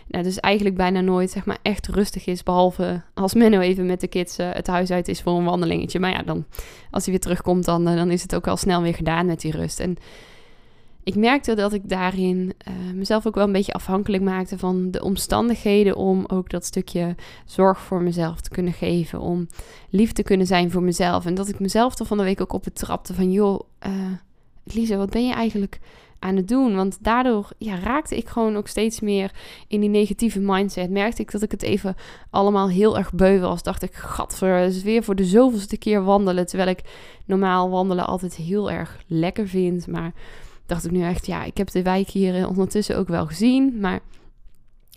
nou, 0.07 0.23
dus 0.23 0.39
eigenlijk 0.39 0.75
bijna 0.75 1.01
nooit 1.01 1.31
zeg 1.31 1.45
maar 1.45 1.57
echt 1.61 1.87
rustig 1.87 2.25
is, 2.25 2.43
behalve 2.43 3.01
als 3.13 3.33
Menno 3.39 3.59
even 3.59 3.85
met 3.85 4.01
de 4.01 4.07
kids 4.07 4.39
uh, 4.39 4.49
het 4.51 4.67
huis 4.67 4.91
uit 4.91 5.07
is 5.07 5.21
voor 5.21 5.37
een 5.37 5.43
wandelingetje. 5.43 5.99
Maar 5.99 6.11
ja, 6.11 6.23
dan 6.23 6.45
als 6.91 7.03
hij 7.03 7.13
weer 7.13 7.21
terugkomt, 7.21 7.65
dan, 7.65 7.89
uh, 7.89 7.95
dan 7.95 8.11
is 8.11 8.21
het 8.21 8.35
ook 8.35 8.47
al 8.47 8.57
snel 8.57 8.81
weer 8.81 8.95
gedaan 8.95 9.25
met 9.25 9.41
die 9.41 9.51
rust. 9.51 9.79
En 9.79 9.97
ik 11.07 11.15
merkte 11.15 11.55
dat 11.55 11.73
ik 11.73 11.89
daarin 11.89 12.53
uh, 12.67 12.93
mezelf 12.93 13.27
ook 13.27 13.35
wel 13.35 13.43
een 13.43 13.51
beetje 13.51 13.73
afhankelijk 13.73 14.23
maakte 14.23 14.57
van 14.57 14.91
de 14.91 15.03
omstandigheden 15.03 15.95
om 15.95 16.23
ook 16.27 16.49
dat 16.49 16.65
stukje 16.65 17.15
zorg 17.45 17.79
voor 17.79 18.01
mezelf 18.01 18.41
te 18.41 18.49
kunnen 18.49 18.73
geven, 18.73 19.19
om 19.19 19.47
lief 19.89 20.11
te 20.11 20.23
kunnen 20.23 20.47
zijn 20.47 20.71
voor 20.71 20.83
mezelf. 20.83 21.25
En 21.25 21.35
dat 21.35 21.47
ik 21.47 21.59
mezelf 21.59 21.99
er 21.99 22.05
van 22.05 22.17
de 22.17 22.23
week 22.23 22.41
ook 22.41 22.53
op 22.53 22.63
betrapte 22.63 23.13
van, 23.13 23.31
joh, 23.31 23.59
uh, 23.87 23.91
Lisa, 24.63 24.95
wat 24.95 25.09
ben 25.09 25.27
je 25.27 25.33
eigenlijk 25.33 25.79
aan 26.19 26.35
het 26.35 26.47
doen? 26.47 26.75
Want 26.75 26.97
daardoor 27.01 27.49
ja, 27.57 27.79
raakte 27.79 28.17
ik 28.17 28.27
gewoon 28.27 28.57
ook 28.57 28.67
steeds 28.67 28.99
meer 28.99 29.31
in 29.67 29.79
die 29.79 29.89
negatieve 29.89 30.39
mindset. 30.39 30.89
Merkte 30.89 31.21
ik 31.21 31.31
dat 31.31 31.41
ik 31.41 31.51
het 31.51 31.63
even 31.63 31.95
allemaal 32.29 32.69
heel 32.69 32.97
erg 32.97 33.13
beu 33.13 33.39
was. 33.39 33.63
Dacht 33.63 33.83
ik, 33.83 33.93
gadver, 33.93 34.55
het 34.55 34.75
is 34.75 34.83
weer 34.83 35.03
voor 35.03 35.15
de 35.15 35.25
zoveelste 35.25 35.77
keer 35.77 36.03
wandelen. 36.03 36.45
Terwijl 36.45 36.69
ik 36.69 36.81
normaal 37.25 37.69
wandelen 37.69 38.07
altijd 38.07 38.35
heel 38.35 38.71
erg 38.71 39.03
lekker 39.07 39.47
vind, 39.47 39.87
maar 39.87 40.13
dacht 40.67 40.85
ik 40.85 40.91
nu 40.91 41.03
echt, 41.03 41.25
ja, 41.25 41.43
ik 41.43 41.57
heb 41.57 41.71
de 41.71 41.81
wijk 41.81 42.09
hier 42.09 42.35
eh, 42.35 42.49
ondertussen 42.49 42.97
ook 42.97 43.07
wel 43.07 43.25
gezien. 43.25 43.79
Maar 43.79 43.99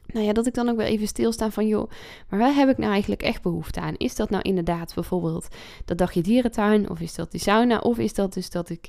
nou 0.07 0.27
ja, 0.27 0.33
dat 0.33 0.47
ik 0.47 0.55
dan 0.55 0.69
ook 0.69 0.77
wel 0.77 0.87
even 0.87 1.07
stilstaan 1.07 1.53
van, 1.53 1.67
joh, 1.67 1.91
maar 2.29 2.39
waar 2.39 2.55
heb 2.55 2.69
ik 2.69 2.79
nou 2.79 2.93
eigenlijk 2.93 3.23
echt 3.23 3.43
behoefte 3.43 3.81
aan? 3.81 3.97
Is 3.97 4.15
dat 4.15 4.31
nou 4.31 4.43
inderdaad 4.43 4.95
bijvoorbeeld 4.95 5.49
dat 5.85 5.99
dagje 5.99 6.23
dierentuin? 6.23 6.91
Of 6.91 7.00
is 7.00 7.15
dat 7.15 7.31
die 7.31 7.41
sauna? 7.41 7.79
Of 7.79 7.99
is 7.99 8.15
dat 8.15 8.35
dus 8.35 8.50
dat 8.50 8.71
ik 8.71 8.89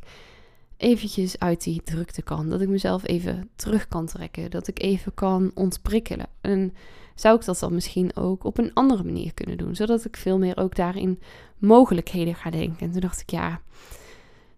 eventjes 0.78 1.40
uit 1.40 1.64
die 1.64 1.82
drukte 1.84 2.22
kan? 2.22 2.50
Dat 2.50 2.62
ik 2.62 2.70
mezelf 2.70 3.08
even 3.08 3.50
terug 3.56 3.88
kan 3.88 4.06
trekken? 4.06 4.52
Dat 4.52 4.68
ik 4.68 4.82
even 4.82 5.14
kan 5.14 5.52
ontprikkelen? 5.54 6.28
En 6.42 6.74
zou 7.16 7.36
ik 7.36 7.46
dat 7.46 7.60
dan 7.60 7.74
misschien 7.74 8.16
ook 8.16 8.44
op 8.44 8.58
een 8.58 8.74
andere 8.74 9.04
manier 9.04 9.34
kunnen 9.34 9.58
doen? 9.58 9.76
Zodat 9.76 10.06
ik 10.06 10.18
veel 10.18 10.38
meer 10.38 10.58
ook 10.58 10.76
daarin 10.76 11.20
mogelijkheden 11.58 12.36
ga 12.36 12.50
denken. 12.50 12.86
En 12.86 12.92
toen 12.92 13.02
dacht 13.02 13.22
ik, 13.22 13.30
ja 13.30 13.62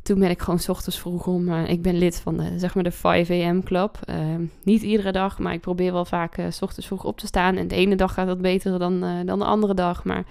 toen 0.04 0.20
ben 0.20 0.30
ik 0.30 0.42
gewoon 0.42 0.60
s 0.60 0.70
ochtends 0.70 1.00
vroeg 1.00 1.28
om. 1.28 1.50
Uh, 1.50 1.70
ik 1.70 1.82
ben 1.82 1.98
lid 1.98 2.20
van 2.20 2.38
de, 2.38 2.60
zeg 2.60 2.76
maar 2.76 2.84
de 2.84 2.92
5 2.92 3.30
am 3.30 3.64
club. 3.64 4.00
Uh, 4.10 4.16
niet 4.64 4.82
iedere 4.82 5.12
dag, 5.12 5.40
maar 5.40 5.54
ik 5.54 5.62
probeer 5.62 5.94
wel 5.94 6.06
vaak 6.06 6.38
uh, 6.38 6.46
s 6.50 6.62
ochtends 6.62 6.88
vroeg 6.88 7.04
op 7.04 7.18
te 7.18 7.28
staan. 7.28 7.56
En 7.56 7.68
de 7.68 7.76
ene 7.76 7.96
dag 7.96 8.14
gaat 8.14 8.28
dat 8.28 8.42
beter 8.42 8.80
dan, 8.80 9.00
dan 9.26 9.40
de 9.40 9.46
andere 9.46 9.74
dag. 9.74 10.04
Maar 10.04 10.26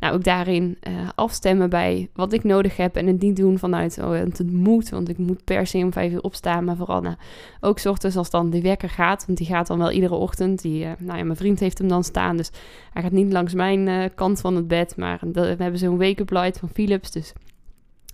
nou, 0.00 0.14
ook 0.14 0.24
daarin 0.24 0.78
afstemmen 1.14 1.70
bij 1.70 2.08
wat 2.14 2.32
ik 2.32 2.44
nodig 2.44 2.76
heb. 2.76 2.96
En 2.96 3.06
het 3.06 3.20
niet 3.20 3.36
doen 3.36 3.58
vanuit 3.58 3.98
oh, 3.98 4.10
het 4.10 4.52
moet. 4.52 4.88
Want 4.88 5.08
ik 5.08 5.18
moet 5.18 5.44
per 5.44 5.66
se 5.66 5.78
om 5.78 5.92
vijf 5.92 6.12
uur 6.12 6.22
opstaan. 6.22 6.64
Maar 6.64 6.76
vooral 6.76 7.00
nou, 7.00 7.16
ook 7.60 7.78
s 7.78 7.86
ochtends 7.86 8.16
als 8.16 8.30
dan 8.30 8.50
die 8.50 8.62
wekker 8.62 8.90
gaat. 8.90 9.26
Want 9.26 9.38
die 9.38 9.46
gaat 9.46 9.66
dan 9.66 9.78
wel 9.78 9.90
iedere 9.90 10.14
ochtend. 10.14 10.62
Die, 10.62 10.86
nou 10.98 11.18
ja, 11.18 11.24
mijn 11.24 11.36
vriend 11.36 11.60
heeft 11.60 11.78
hem 11.78 11.88
dan 11.88 12.04
staan. 12.04 12.36
Dus 12.36 12.50
hij 12.92 13.02
gaat 13.02 13.12
niet 13.12 13.32
langs 13.32 13.54
mijn 13.54 14.14
kant 14.14 14.40
van 14.40 14.56
het 14.56 14.68
bed. 14.68 14.96
Maar 14.96 15.18
we 15.32 15.40
hebben 15.40 15.78
zo'n 15.78 15.98
wake-up 15.98 16.30
light 16.30 16.58
van 16.58 16.68
Philips. 16.68 17.10
Dus 17.10 17.32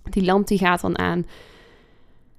die 0.09 0.25
lamp 0.25 0.47
die 0.47 0.57
gaat 0.57 0.81
dan 0.81 0.97
aan. 0.97 1.25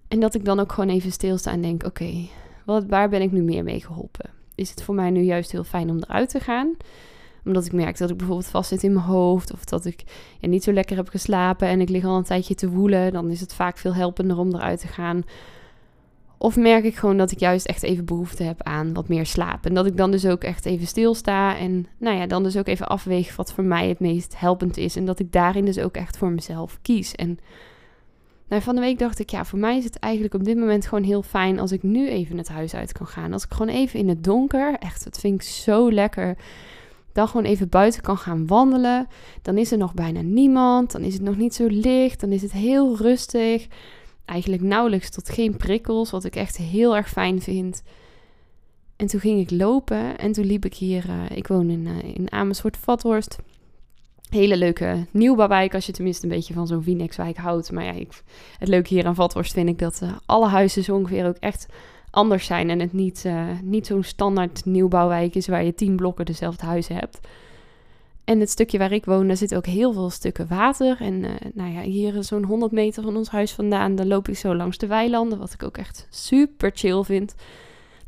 En 0.08 0.20
dat 0.20 0.34
ik 0.34 0.44
dan 0.44 0.60
ook 0.60 0.72
gewoon 0.72 0.90
even 0.90 1.12
stilsta 1.12 1.50
en 1.50 1.62
denk: 1.62 1.84
oké, 1.84 2.28
wat 2.64 2.84
waar 2.86 3.08
ben 3.08 3.22
ik 3.22 3.32
nu 3.32 3.42
meer 3.42 3.64
mee 3.64 3.80
geholpen? 3.80 4.30
Is 4.54 4.70
het 4.70 4.82
voor 4.82 4.94
mij 4.94 5.10
nu 5.10 5.20
juist 5.20 5.52
heel 5.52 5.64
fijn 5.64 5.90
om 5.90 5.96
eruit 5.96 6.28
te 6.28 6.40
gaan? 6.40 6.76
Omdat 7.44 7.66
ik 7.66 7.72
merk 7.72 7.98
dat 7.98 8.10
ik 8.10 8.16
bijvoorbeeld 8.16 8.48
vast 8.48 8.68
zit 8.68 8.82
in 8.82 8.92
mijn 8.92 9.04
hoofd. 9.04 9.52
Of 9.52 9.64
dat 9.64 9.84
ik 9.84 10.04
niet 10.40 10.64
zo 10.64 10.72
lekker 10.72 10.96
heb 10.96 11.08
geslapen 11.08 11.68
en 11.68 11.80
ik 11.80 11.88
lig 11.88 12.04
al 12.04 12.16
een 12.16 12.22
tijdje 12.22 12.54
te 12.54 12.70
woelen. 12.70 13.12
Dan 13.12 13.30
is 13.30 13.40
het 13.40 13.54
vaak 13.54 13.78
veel 13.78 13.94
helpender 13.94 14.38
om 14.38 14.54
eruit 14.54 14.80
te 14.80 14.88
gaan. 14.88 15.22
Of 16.42 16.56
merk 16.56 16.84
ik 16.84 16.96
gewoon 16.96 17.16
dat 17.16 17.30
ik 17.30 17.38
juist 17.38 17.66
echt 17.66 17.82
even 17.82 18.04
behoefte 18.04 18.42
heb 18.42 18.62
aan 18.62 18.92
wat 18.92 19.08
meer 19.08 19.26
slaap. 19.26 19.66
En 19.66 19.74
dat 19.74 19.86
ik 19.86 19.96
dan 19.96 20.10
dus 20.10 20.26
ook 20.26 20.44
echt 20.44 20.66
even 20.66 20.86
stilsta. 20.86 21.56
En 21.58 21.86
nou 21.98 22.16
ja, 22.16 22.26
dan 22.26 22.42
dus 22.42 22.56
ook 22.56 22.66
even 22.66 22.88
afweeg 22.88 23.36
wat 23.36 23.52
voor 23.52 23.64
mij 23.64 23.88
het 23.88 24.00
meest 24.00 24.38
helpend 24.38 24.76
is. 24.76 24.96
En 24.96 25.04
dat 25.04 25.18
ik 25.18 25.32
daarin 25.32 25.64
dus 25.64 25.78
ook 25.78 25.96
echt 25.96 26.16
voor 26.16 26.30
mezelf 26.30 26.78
kies. 26.82 27.14
En 27.14 27.38
nou, 28.48 28.62
van 28.62 28.74
de 28.74 28.80
week 28.80 28.98
dacht 28.98 29.18
ik, 29.18 29.30
ja, 29.30 29.44
voor 29.44 29.58
mij 29.58 29.76
is 29.76 29.84
het 29.84 29.98
eigenlijk 29.98 30.34
op 30.34 30.44
dit 30.44 30.56
moment 30.56 30.86
gewoon 30.86 31.04
heel 31.04 31.22
fijn 31.22 31.58
als 31.58 31.72
ik 31.72 31.82
nu 31.82 32.08
even 32.08 32.38
het 32.38 32.48
huis 32.48 32.74
uit 32.74 32.92
kan 32.92 33.06
gaan. 33.06 33.32
Als 33.32 33.44
ik 33.44 33.52
gewoon 33.52 33.74
even 33.74 33.98
in 33.98 34.08
het 34.08 34.24
donker, 34.24 34.76
echt, 34.78 35.04
dat 35.04 35.18
vind 35.18 35.34
ik 35.34 35.48
zo 35.48 35.92
lekker. 35.92 36.36
Dan 37.12 37.28
gewoon 37.28 37.46
even 37.46 37.68
buiten 37.68 38.02
kan 38.02 38.18
gaan 38.18 38.46
wandelen. 38.46 39.06
Dan 39.42 39.58
is 39.58 39.72
er 39.72 39.78
nog 39.78 39.94
bijna 39.94 40.20
niemand. 40.20 40.92
Dan 40.92 41.02
is 41.02 41.12
het 41.12 41.22
nog 41.22 41.36
niet 41.36 41.54
zo 41.54 41.66
licht. 41.68 42.20
Dan 42.20 42.32
is 42.32 42.42
het 42.42 42.52
heel 42.52 42.96
rustig 42.96 43.68
eigenlijk 44.32 44.62
nauwelijks 44.62 45.10
tot 45.10 45.28
geen 45.28 45.56
prikkels, 45.56 46.10
wat 46.10 46.24
ik 46.24 46.36
echt 46.36 46.56
heel 46.56 46.96
erg 46.96 47.08
fijn 47.08 47.42
vind. 47.42 47.82
En 48.96 49.06
toen 49.06 49.20
ging 49.20 49.40
ik 49.40 49.50
lopen 49.50 50.18
en 50.18 50.32
toen 50.32 50.44
liep 50.44 50.64
ik 50.64 50.74
hier, 50.74 51.04
uh, 51.08 51.36
ik 51.36 51.46
woon 51.46 51.70
in, 51.70 51.86
uh, 51.86 52.14
in 52.14 52.32
Amersfoort, 52.32 52.76
Vathorst. 52.76 53.38
Hele 54.30 54.56
leuke 54.56 55.06
nieuwbouwwijk, 55.10 55.74
als 55.74 55.86
je 55.86 55.92
tenminste 55.92 56.24
een 56.24 56.32
beetje 56.32 56.54
van 56.54 56.66
zo'n 56.66 56.82
Vinex-wijk 56.82 57.36
houdt. 57.36 57.72
Maar 57.72 57.84
ja, 57.84 57.92
ik, 57.92 58.22
het 58.58 58.68
leuke 58.68 58.94
hier 58.94 59.06
aan 59.06 59.14
Vathorst 59.14 59.52
vind 59.52 59.68
ik 59.68 59.78
dat 59.78 60.00
uh, 60.02 60.12
alle 60.26 60.48
huizen 60.48 60.84
zo 60.84 60.96
ongeveer 60.96 61.26
ook 61.26 61.36
echt 61.40 61.66
anders 62.10 62.46
zijn. 62.46 62.70
En 62.70 62.80
het 62.80 62.92
niet, 62.92 63.26
niet 63.62 63.86
zo'n 63.86 64.02
standaard 64.02 64.64
nieuwbouwwijk 64.64 65.34
is 65.34 65.46
waar 65.46 65.64
je 65.64 65.74
tien 65.74 65.96
blokken 65.96 66.24
dezelfde 66.24 66.66
huizen 66.66 66.94
hebt. 66.94 67.20
En 68.32 68.40
het 68.40 68.50
stukje 68.50 68.78
waar 68.78 68.92
ik 68.92 69.04
woon, 69.04 69.26
daar 69.26 69.36
zitten 69.36 69.56
ook 69.56 69.66
heel 69.66 69.92
veel 69.92 70.10
stukken 70.10 70.48
water. 70.48 70.96
En 71.00 71.22
uh, 71.22 71.30
nou 71.54 71.72
ja, 71.72 71.80
hier 71.80 72.24
zo'n 72.24 72.44
100 72.44 72.72
meter 72.72 73.02
van 73.02 73.16
ons 73.16 73.28
huis 73.28 73.52
vandaan, 73.52 73.94
dan 73.94 74.06
loop 74.06 74.28
ik 74.28 74.36
zo 74.36 74.54
langs 74.54 74.78
de 74.78 74.86
weilanden, 74.86 75.38
wat 75.38 75.52
ik 75.52 75.62
ook 75.62 75.76
echt 75.76 76.06
super 76.10 76.70
chill 76.74 77.02
vind. 77.02 77.34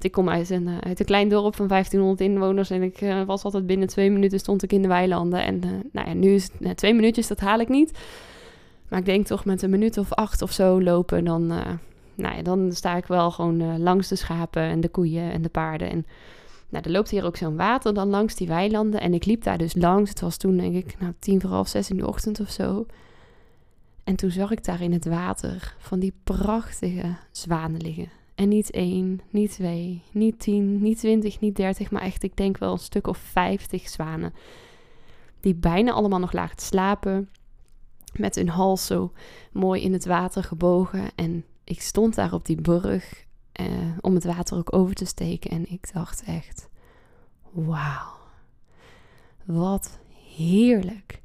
ik 0.00 0.12
kom 0.12 0.28
uit 0.28 0.50
een, 0.50 0.66
uh, 0.66 0.78
uit 0.78 1.00
een 1.00 1.07
klein 1.07 1.28
dorp 1.28 1.57
van 1.57 1.66
1500 1.66 2.31
inwoners 2.31 2.71
en 2.71 2.83
ik 2.83 3.00
uh, 3.00 3.23
was 3.23 3.45
altijd 3.45 3.66
binnen 3.66 3.88
twee 3.88 4.11
minuten 4.11 4.38
stond 4.38 4.62
ik 4.62 4.73
in 4.73 4.83
de 4.83 4.88
weilanden. 4.88 5.45
En 5.45 5.61
nou 5.93 6.09
ja, 6.09 6.14
nu 6.14 6.35
is 6.35 6.50
het 6.62 6.76
twee 6.76 6.95
minuutjes, 6.95 7.26
dat 7.26 7.40
haal 7.40 7.59
ik 7.59 7.69
niet. 7.69 7.99
Maar 8.88 8.99
ik 8.99 9.04
denk 9.04 9.26
toch 9.26 9.45
met 9.45 9.62
een 9.62 9.71
minuut 9.71 9.99
of 9.99 10.12
acht 10.12 10.43
of 10.43 10.52
zo 10.52 10.83
lopen, 10.83 11.25
dan, 11.25 11.47
nou 12.14 12.37
ja, 12.37 12.43
dan 12.43 12.73
sta 12.73 12.97
ik 12.97 13.07
wel 13.07 13.31
gewoon 13.31 13.83
langs 13.83 14.09
de 14.09 14.16
schapen 14.16 14.62
en 14.62 14.81
de 14.81 14.88
koeien 14.88 15.33
en 15.33 15.43
de 15.43 15.49
paarden. 15.49 15.90
En 15.90 16.07
nou, 16.68 16.85
er 16.85 16.90
loopt 16.90 17.11
hier 17.11 17.25
ook 17.25 17.37
zo'n 17.37 17.56
water 17.56 17.94
dan 17.94 18.09
langs 18.09 18.35
die 18.35 18.47
weilanden. 18.47 19.00
En 19.00 19.14
ik 19.14 19.25
liep 19.25 19.42
daar 19.42 19.59
dus 19.59 19.75
langs. 19.75 20.11
Het 20.11 20.21
was 20.21 20.37
toen, 20.37 20.56
denk 20.56 20.75
ik, 20.75 20.99
nou, 21.00 21.12
tien 21.18 21.40
voor 21.40 21.50
half 21.50 21.68
zes 21.68 21.90
in 21.90 21.97
de 21.97 22.06
ochtend 22.06 22.40
of 22.40 22.50
zo. 22.50 22.87
En 24.04 24.16
toen 24.16 24.30
zag 24.30 24.50
ik 24.50 24.64
daar 24.64 24.80
in 24.80 24.92
het 24.92 25.04
water 25.04 25.75
van 25.78 25.99
die 25.99 26.14
prachtige 26.25 27.16
zwanen 27.30 27.80
liggen. 27.80 28.09
En 28.35 28.49
niet 28.49 28.71
één, 28.71 29.21
niet 29.30 29.50
twee, 29.50 30.02
niet 30.12 30.40
tien, 30.40 30.83
niet 30.83 30.99
twintig, 30.99 31.40
niet 31.40 31.56
dertig, 31.56 31.90
maar 31.90 32.02
echt, 32.02 32.23
ik 32.23 32.37
denk 32.37 32.59
wel 32.59 32.73
een 32.73 32.78
stuk 32.78 33.06
of 33.06 33.18
vijftig 33.18 33.88
zwanen. 33.88 34.33
Die 35.40 35.54
bijna 35.54 35.92
allemaal 35.92 36.18
nog 36.18 36.33
lagen 36.33 36.56
te 36.56 36.64
slapen. 36.64 37.28
Met 38.14 38.35
hun 38.35 38.49
hals 38.49 38.87
zo 38.87 39.12
mooi 39.52 39.83
in 39.83 39.92
het 39.92 40.04
water 40.04 40.44
gebogen. 40.44 41.11
En 41.14 41.44
ik 41.64 41.80
stond 41.80 42.14
daar 42.14 42.33
op 42.33 42.47
die 42.47 42.61
brug 42.61 43.24
uh, 43.61 43.66
om 44.00 44.14
het 44.14 44.25
water 44.25 44.56
ook 44.56 44.75
over 44.75 44.94
te 44.94 45.04
steken. 45.04 45.50
En 45.50 45.70
ik 45.70 45.92
dacht 45.92 46.23
echt, 46.25 46.68
wauw, 47.50 48.12
wat 49.44 49.99
heerlijk. 50.37 51.23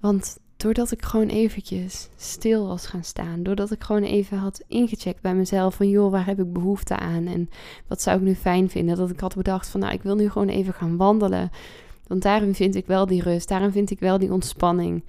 Want 0.00 0.38
doordat 0.56 0.90
ik 0.90 1.02
gewoon 1.04 1.28
eventjes 1.28 2.08
stil 2.16 2.66
was 2.66 2.86
gaan 2.86 3.04
staan, 3.04 3.42
doordat 3.42 3.70
ik 3.70 3.82
gewoon 3.82 4.02
even 4.02 4.38
had 4.38 4.62
ingecheckt 4.66 5.20
bij 5.20 5.34
mezelf 5.34 5.74
van 5.74 5.88
joh, 5.88 6.10
waar 6.10 6.26
heb 6.26 6.38
ik 6.38 6.52
behoefte 6.52 6.96
aan 6.96 7.26
en 7.26 7.50
wat 7.86 8.02
zou 8.02 8.16
ik 8.16 8.22
nu 8.22 8.34
fijn 8.34 8.70
vinden, 8.70 8.96
dat 8.96 9.10
ik 9.10 9.20
had 9.20 9.34
bedacht 9.34 9.68
van 9.68 9.80
nou, 9.80 9.92
ik 9.92 10.02
wil 10.02 10.14
nu 10.14 10.30
gewoon 10.30 10.48
even 10.48 10.74
gaan 10.74 10.96
wandelen. 10.96 11.50
Want 12.06 12.22
daarin 12.22 12.54
vind 12.54 12.74
ik 12.74 12.86
wel 12.86 13.06
die 13.06 13.22
rust, 13.22 13.48
daarin 13.48 13.72
vind 13.72 13.90
ik 13.90 14.00
wel 14.00 14.18
die 14.18 14.32
ontspanning. 14.32 15.04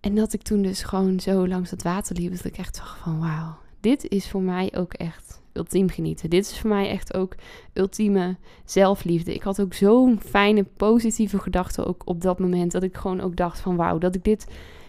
En 0.00 0.14
dat 0.14 0.32
ik 0.32 0.42
toen 0.42 0.62
dus 0.62 0.82
gewoon 0.82 1.20
zo 1.20 1.48
langs 1.48 1.70
het 1.70 1.82
water 1.82 2.16
liep, 2.16 2.36
dat 2.36 2.44
ik 2.44 2.58
echt 2.58 2.76
dacht 2.76 2.98
van 2.98 3.20
wauw, 3.20 3.56
dit 3.80 4.08
is 4.08 4.28
voor 4.28 4.42
mij 4.42 4.72
ook 4.76 4.92
echt 4.92 5.42
ultiem 5.52 5.88
genieten. 5.88 6.30
Dit 6.30 6.44
is 6.44 6.58
voor 6.58 6.70
mij 6.70 6.88
echt 6.88 7.14
ook 7.14 7.34
ultieme 7.72 8.36
zelfliefde. 8.64 9.34
Ik 9.34 9.42
had 9.42 9.60
ook 9.60 9.74
zo'n 9.74 10.20
fijne, 10.20 10.64
positieve 10.76 11.38
gedachte 11.38 11.86
ook 11.86 12.02
op 12.04 12.20
dat 12.20 12.38
moment. 12.38 12.72
Dat 12.72 12.82
ik 12.82 12.96
gewoon 12.96 13.20
ook 13.20 13.36
dacht 13.36 13.60
van 13.60 13.76
wauw, 13.76 13.98
dat 13.98 14.14
ik 14.14 14.24
dit 14.24 14.46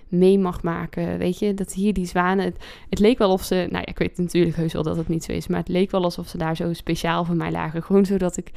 mee 0.07 0.39
mag 0.39 0.63
maken. 0.63 1.17
Weet 1.17 1.39
je, 1.39 1.53
dat 1.53 1.74
hier 1.74 1.93
die 1.93 2.05
zwanen. 2.05 2.45
Het, 2.45 2.65
het, 2.89 3.00
leek 3.00 3.17
wel 3.17 3.31
of 3.31 3.43
ze. 3.43 3.55
Nou 3.55 3.83
ja, 3.86 3.86
ik 3.86 3.98
weet 3.98 4.17
natuurlijk 4.17 4.55
heus 4.55 4.74
wel 4.74 4.83
dat 4.83 4.98
het 4.98 5.07
niet 5.07 5.24
zo 5.24 5.31
is. 5.31 5.48
Maar 5.48 5.60
het 5.60 5.67
leek 5.67 5.91
wel 5.91 6.03
alsof 6.03 6.27
ze 6.27 6.38
daar 6.38 6.55
zo 6.55 6.74
speciaal 6.74 7.25
voor 7.25 7.36
mij 7.36 7.51
lagen. 7.51 7.83
Gewoon 7.83 8.05
zodat 8.05 8.38
ik 8.38 8.51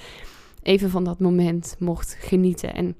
even 0.62 0.91
van 0.91 1.05
dat 1.05 1.19
moment 1.19 1.76
mocht 1.79 2.17
genieten. 2.21 2.75
En 2.75 2.97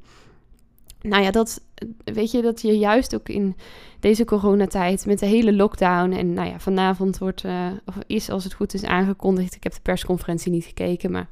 nou 1.08 1.23
ja, 1.23 1.30
dat 1.30 1.61
weet 2.04 2.30
je, 2.30 2.42
dat 2.42 2.61
je 2.61 2.78
juist 2.78 3.14
ook 3.14 3.28
in 3.28 3.56
deze 4.00 4.25
coronatijd 4.25 5.06
met 5.06 5.18
de 5.18 5.26
hele 5.26 5.52
lockdown. 5.52 6.12
En 6.12 6.32
nou 6.32 6.49
ja, 6.49 6.58
vanavond 6.58 7.18
wordt, 7.18 7.44
uh, 7.44 7.66
of 7.84 7.99
is 8.06 8.30
als 8.30 8.44
het 8.44 8.54
goed 8.54 8.75
is 8.75 8.84
aangekondigd. 8.84 9.54
Ik 9.54 9.62
heb 9.62 9.73
de 9.73 9.80
persconferentie 9.82 10.52
niet 10.52 10.64
gekeken, 10.64 11.11
maar 11.11 11.28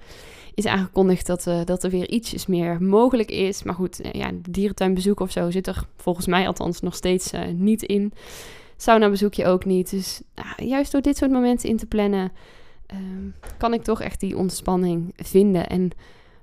is 0.55 0.67
aangekondigd 0.67 1.27
dat, 1.27 1.47
uh, 1.47 1.61
dat 1.65 1.85
er 1.85 1.91
weer 1.91 2.11
ietsjes 2.11 2.47
meer 2.47 2.83
mogelijk 2.83 3.31
is. 3.31 3.63
Maar 3.63 3.75
goed, 3.75 4.05
uh, 4.05 4.13
ja, 4.13 4.31
dierentuinbezoek 4.51 5.21
of 5.21 5.31
zo 5.31 5.51
zit 5.51 5.67
er 5.67 5.87
volgens 5.97 6.27
mij 6.27 6.47
althans 6.47 6.81
nog 6.81 6.95
steeds 6.95 7.33
niet 7.57 7.83
in. 7.83 8.13
Sauna 8.77 9.11
bezoek 9.11 9.39
ook 9.39 9.65
niet. 9.65 9.91
Dus 9.91 10.23
nou, 10.35 10.69
juist 10.69 10.93
door 10.93 11.01
dit 11.01 11.17
soort 11.17 11.31
momenten 11.31 11.69
in 11.69 11.77
te 11.77 11.87
plannen, 11.87 12.33
ehm, 12.87 13.51
kan 13.59 13.75
ik 13.75 13.83
toch 13.83 14.01
echt 14.01 14.21
die 14.21 14.37
ontspanning 14.37 15.13
vinden. 15.17 15.69
En 15.69 15.91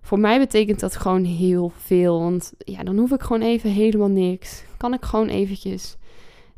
voor 0.02 0.20
mij 0.20 0.40
betekent 0.40 0.80
dat 0.80 0.96
gewoon 0.96 1.24
heel 1.24 1.72
veel. 1.76 2.20
Want 2.20 2.54
ja, 2.58 2.84
dan 2.84 2.98
hoef 2.98 3.12
ik 3.12 3.22
gewoon 3.22 3.42
even 3.42 3.70
helemaal 3.72 4.10
niks. 4.10 4.64
Kan 4.78 4.94
ik 4.94 5.06
gewoon 5.06 5.28
eventjes 5.28 5.98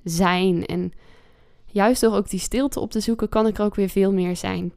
zijn. 0.04 0.66
En 0.66 0.92
juist 1.66 2.02
door 2.02 2.16
ook 2.16 2.30
die 2.30 2.40
stilte 2.40 2.80
op 2.80 2.92
te 2.92 3.00
zoeken, 3.00 3.30
kan 3.30 3.48
ik 3.48 3.58
er 3.58 3.66
ook 3.66 3.76
weer 3.76 3.90
veel 3.90 4.14
meer 4.14 4.36
zijn 4.36 4.74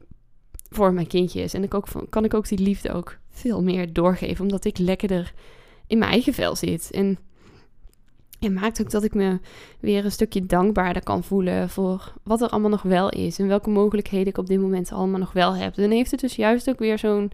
voor 0.69 0.93
mijn 0.93 1.07
kindjes. 1.07 1.53
En 1.53 1.63
ik 1.63 1.73
ook, 1.73 1.85
kan 2.09 2.23
ik 2.23 2.33
ook 2.33 2.47
die 2.47 2.59
liefde 2.59 2.91
ook 2.91 3.17
veel 3.29 3.63
meer 3.63 3.93
doorgeven, 3.93 4.43
omdat 4.43 4.65
ik 4.65 4.77
lekkerder 4.77 5.33
in 5.87 5.97
mijn 5.97 6.11
eigen 6.11 6.33
vel 6.33 6.55
zit. 6.55 6.91
En 6.91 7.17
het 8.39 8.53
maakt 8.53 8.81
ook 8.81 8.89
dat 8.89 9.03
ik 9.03 9.13
me 9.13 9.39
weer 9.79 10.05
een 10.05 10.11
stukje 10.11 10.45
dankbaarder 10.45 11.03
kan 11.03 11.23
voelen 11.23 11.69
voor 11.69 12.13
wat 12.23 12.41
er 12.41 12.49
allemaal 12.49 12.69
nog 12.69 12.81
wel 12.81 13.09
is. 13.09 13.39
En 13.39 13.47
welke 13.47 13.69
mogelijkheden 13.69 14.27
ik 14.27 14.37
op 14.37 14.47
dit 14.47 14.59
moment 14.59 14.91
allemaal 14.91 15.19
nog 15.19 15.33
wel 15.33 15.55
heb. 15.55 15.75
Dan 15.75 15.91
heeft 15.91 16.11
het 16.11 16.19
dus 16.19 16.35
juist 16.35 16.69
ook 16.69 16.79
weer 16.79 16.99
zo'n 16.99 17.31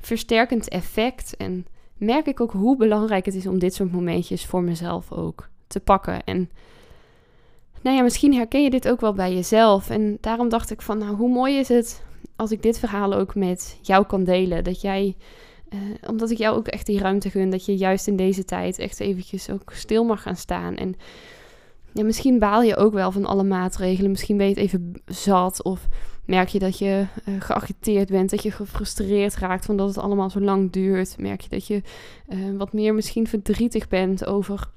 versterkend 0.00 0.68
effect. 0.68 1.36
En 1.36 1.66
merk 1.96 2.26
ik 2.26 2.40
ook 2.40 2.52
hoe 2.52 2.76
belangrijk 2.76 3.24
het 3.24 3.34
is 3.34 3.46
om 3.46 3.58
dit 3.58 3.74
soort 3.74 3.92
momentjes 3.92 4.46
voor 4.46 4.62
mezelf 4.62 5.12
ook 5.12 5.48
te 5.66 5.80
pakken. 5.80 6.24
En 6.24 6.50
nou 7.82 7.96
ja, 7.96 8.02
misschien 8.02 8.34
herken 8.34 8.62
je 8.62 8.70
dit 8.70 8.88
ook 8.88 9.00
wel 9.00 9.12
bij 9.12 9.34
jezelf. 9.34 9.90
En 9.90 10.18
daarom 10.20 10.48
dacht 10.48 10.70
ik 10.70 10.82
van, 10.82 10.98
nou, 10.98 11.16
hoe 11.16 11.30
mooi 11.30 11.58
is 11.58 11.68
het 11.68 12.02
als 12.36 12.50
ik 12.50 12.62
dit 12.62 12.78
verhaal 12.78 13.14
ook 13.14 13.34
met 13.34 13.78
jou 13.82 14.06
kan 14.06 14.24
delen. 14.24 14.64
Dat 14.64 14.80
jij, 14.80 15.16
eh, 15.68 15.78
omdat 16.06 16.30
ik 16.30 16.38
jou 16.38 16.56
ook 16.56 16.68
echt 16.68 16.86
die 16.86 16.98
ruimte 16.98 17.30
gun, 17.30 17.50
dat 17.50 17.64
je 17.64 17.76
juist 17.76 18.06
in 18.06 18.16
deze 18.16 18.44
tijd 18.44 18.78
echt 18.78 19.00
eventjes 19.00 19.50
ook 19.50 19.72
stil 19.72 20.04
mag 20.04 20.22
gaan 20.22 20.36
staan. 20.36 20.76
En 20.76 20.94
ja, 21.92 22.04
misschien 22.04 22.38
baal 22.38 22.62
je 22.62 22.76
ook 22.76 22.92
wel 22.92 23.12
van 23.12 23.24
alle 23.24 23.44
maatregelen. 23.44 24.10
Misschien 24.10 24.36
ben 24.36 24.46
je 24.46 24.54
het 24.54 24.62
even 24.62 25.02
zat. 25.06 25.62
Of 25.62 25.88
merk 26.30 26.48
je 26.48 26.58
dat 26.58 26.78
je 26.78 27.06
uh, 27.28 27.34
geagiteerd 27.40 28.08
bent. 28.08 28.30
Dat 28.30 28.42
je 28.42 28.50
gefrustreerd 28.50 29.36
raakt 29.36 29.64
van 29.64 29.76
dat 29.76 29.88
het 29.88 29.98
allemaal 29.98 30.30
zo 30.30 30.40
lang 30.40 30.72
duurt. 30.72 31.18
Merk 31.18 31.40
je 31.40 31.48
dat 31.48 31.66
je 31.66 31.82
uh, 32.28 32.56
wat 32.58 32.72
meer 32.72 32.94
misschien 32.94 33.26
verdrietig 33.26 33.88
bent 33.88 34.26
over 34.26 34.70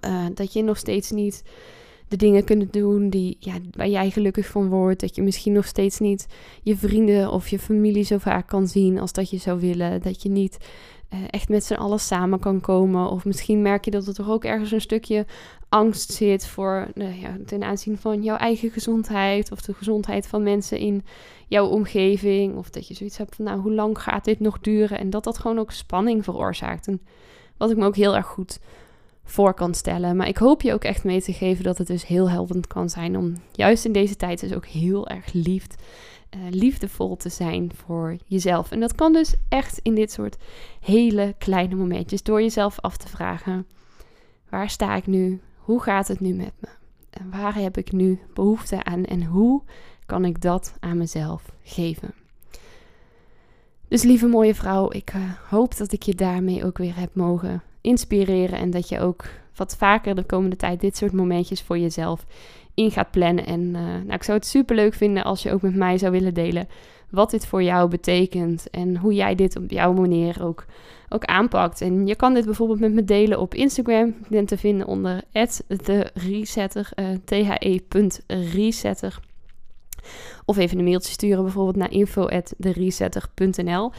uh, 0.00 0.26
dat 0.34 0.52
je 0.52 0.62
nog 0.62 0.76
steeds 0.76 1.10
niet 1.10 1.42
de 2.08 2.16
dingen 2.16 2.44
kunt 2.44 2.72
doen 2.72 3.10
die, 3.10 3.36
ja, 3.40 3.54
waar 3.70 3.88
jij 3.88 4.10
gelukkig 4.10 4.46
van 4.46 4.68
wordt. 4.68 5.00
Dat 5.00 5.16
je 5.16 5.22
misschien 5.22 5.52
nog 5.52 5.66
steeds 5.66 5.98
niet 5.98 6.26
je 6.62 6.76
vrienden 6.76 7.32
of 7.32 7.48
je 7.48 7.58
familie 7.58 8.04
zo 8.04 8.18
vaak 8.18 8.46
kan 8.46 8.68
zien 8.68 8.98
als 8.98 9.12
dat 9.12 9.30
je 9.30 9.36
zou 9.36 9.60
willen. 9.60 10.02
Dat 10.02 10.22
je 10.22 10.28
niet 10.28 10.58
uh, 11.14 11.18
echt 11.30 11.48
met 11.48 11.64
z'n 11.64 11.74
allen 11.74 12.00
samen 12.00 12.38
kan 12.38 12.60
komen. 12.60 13.10
Of 13.10 13.24
misschien 13.24 13.62
merk 13.62 13.84
je 13.84 13.90
dat 13.90 14.06
er 14.06 14.14
toch 14.14 14.30
ook 14.30 14.44
ergens 14.44 14.70
een 14.70 14.80
stukje 14.80 15.26
angst 15.68 16.12
zit 16.12 16.46
voor 16.46 16.88
nou 16.94 17.20
ja, 17.20 17.36
ten 17.46 17.62
aanzien 17.62 17.98
van 17.98 18.22
jouw 18.22 18.36
eigen 18.36 18.70
gezondheid 18.70 19.52
of 19.52 19.60
de 19.60 19.74
gezondheid 19.74 20.26
van 20.26 20.42
mensen 20.42 20.78
in 20.78 21.04
jouw 21.46 21.66
omgeving. 21.66 22.56
Of 22.56 22.70
dat 22.70 22.88
je 22.88 22.94
zoiets 22.94 23.18
hebt 23.18 23.34
van, 23.34 23.44
nou, 23.44 23.60
hoe 23.60 23.72
lang 23.72 24.02
gaat 24.02 24.24
dit 24.24 24.40
nog 24.40 24.60
duren? 24.60 24.98
En 24.98 25.10
dat 25.10 25.24
dat 25.24 25.38
gewoon 25.38 25.58
ook 25.58 25.72
spanning 25.72 26.24
veroorzaakt. 26.24 26.86
En 26.86 27.00
wat 27.56 27.70
ik 27.70 27.76
me 27.76 27.86
ook 27.86 27.96
heel 27.96 28.16
erg 28.16 28.26
goed 28.26 28.58
voor 29.24 29.54
kan 29.54 29.74
stellen. 29.74 30.16
Maar 30.16 30.28
ik 30.28 30.36
hoop 30.36 30.62
je 30.62 30.72
ook 30.72 30.84
echt 30.84 31.04
mee 31.04 31.22
te 31.22 31.32
geven 31.32 31.64
dat 31.64 31.78
het 31.78 31.86
dus 31.86 32.06
heel 32.06 32.30
helpend 32.30 32.66
kan 32.66 32.90
zijn 32.90 33.16
om 33.16 33.34
juist 33.52 33.84
in 33.84 33.92
deze 33.92 34.16
tijd 34.16 34.40
dus 34.40 34.54
ook 34.54 34.66
heel 34.66 35.08
erg 35.08 35.32
lief, 35.32 35.66
uh, 36.36 36.42
liefdevol 36.50 37.16
te 37.16 37.28
zijn 37.28 37.70
voor 37.74 38.16
jezelf. 38.26 38.70
En 38.70 38.80
dat 38.80 38.94
kan 38.94 39.12
dus 39.12 39.34
echt 39.48 39.78
in 39.82 39.94
dit 39.94 40.12
soort 40.12 40.36
hele 40.80 41.34
kleine 41.38 41.74
momentjes 41.74 42.22
door 42.22 42.42
jezelf 42.42 42.80
af 42.80 42.96
te 42.96 43.08
vragen: 43.08 43.66
waar 44.48 44.70
sta 44.70 44.96
ik 44.96 45.06
nu? 45.06 45.40
Hoe 45.56 45.82
gaat 45.82 46.08
het 46.08 46.20
nu 46.20 46.34
met 46.34 46.52
me? 46.58 46.68
En 47.10 47.30
waar 47.30 47.54
heb 47.54 47.76
ik 47.76 47.92
nu 47.92 48.20
behoefte 48.34 48.84
aan? 48.84 49.04
En 49.04 49.24
hoe 49.24 49.62
kan 50.06 50.24
ik 50.24 50.40
dat 50.40 50.74
aan 50.80 50.98
mezelf 50.98 51.52
geven? 51.62 52.14
Dus 53.88 54.02
lieve 54.02 54.26
mooie 54.26 54.54
vrouw, 54.54 54.92
ik 54.92 55.14
uh, 55.14 55.22
hoop 55.48 55.76
dat 55.76 55.92
ik 55.92 56.02
je 56.02 56.14
daarmee 56.14 56.64
ook 56.64 56.78
weer 56.78 56.96
heb 56.96 57.14
mogen 57.14 57.62
inspireren. 57.88 58.58
En 58.58 58.70
dat 58.70 58.88
je 58.88 59.00
ook 59.00 59.24
wat 59.56 59.76
vaker 59.76 60.14
de 60.14 60.22
komende 60.22 60.56
tijd 60.56 60.80
dit 60.80 60.96
soort 60.96 61.12
momentjes 61.12 61.62
voor 61.62 61.78
jezelf 61.78 62.26
in 62.74 62.90
gaat 62.90 63.10
plannen. 63.10 63.46
En 63.46 63.60
uh, 63.60 63.72
nou, 63.72 64.12
ik 64.12 64.22
zou 64.22 64.38
het 64.38 64.46
super 64.46 64.76
leuk 64.76 64.94
vinden 64.94 65.24
als 65.24 65.42
je 65.42 65.52
ook 65.52 65.62
met 65.62 65.74
mij 65.74 65.98
zou 65.98 66.12
willen 66.12 66.34
delen 66.34 66.68
wat 67.10 67.30
dit 67.30 67.46
voor 67.46 67.62
jou 67.62 67.88
betekent. 67.88 68.70
En 68.70 68.96
hoe 68.96 69.14
jij 69.14 69.34
dit 69.34 69.56
op 69.56 69.70
jouw 69.70 69.92
manier 69.92 70.44
ook, 70.44 70.64
ook 71.08 71.24
aanpakt. 71.24 71.80
En 71.80 72.06
je 72.06 72.14
kan 72.14 72.34
dit 72.34 72.44
bijvoorbeeld 72.44 72.80
met 72.80 72.92
me 72.92 73.04
delen 73.04 73.40
op 73.40 73.54
Instagram. 73.54 74.08
Ik 74.08 74.28
ben 74.28 74.44
te 74.44 74.58
vinden 74.58 74.86
onder 74.86 75.22
@theresetter, 75.66 76.90
uh, 76.94 77.06
the.resetter. 77.24 79.18
Of 80.44 80.56
even 80.56 80.78
een 80.78 80.84
mailtje 80.84 81.12
sturen 81.12 81.42
bijvoorbeeld 81.42 81.76
naar 81.76 81.92
info.deresetter.nl. 81.92 83.92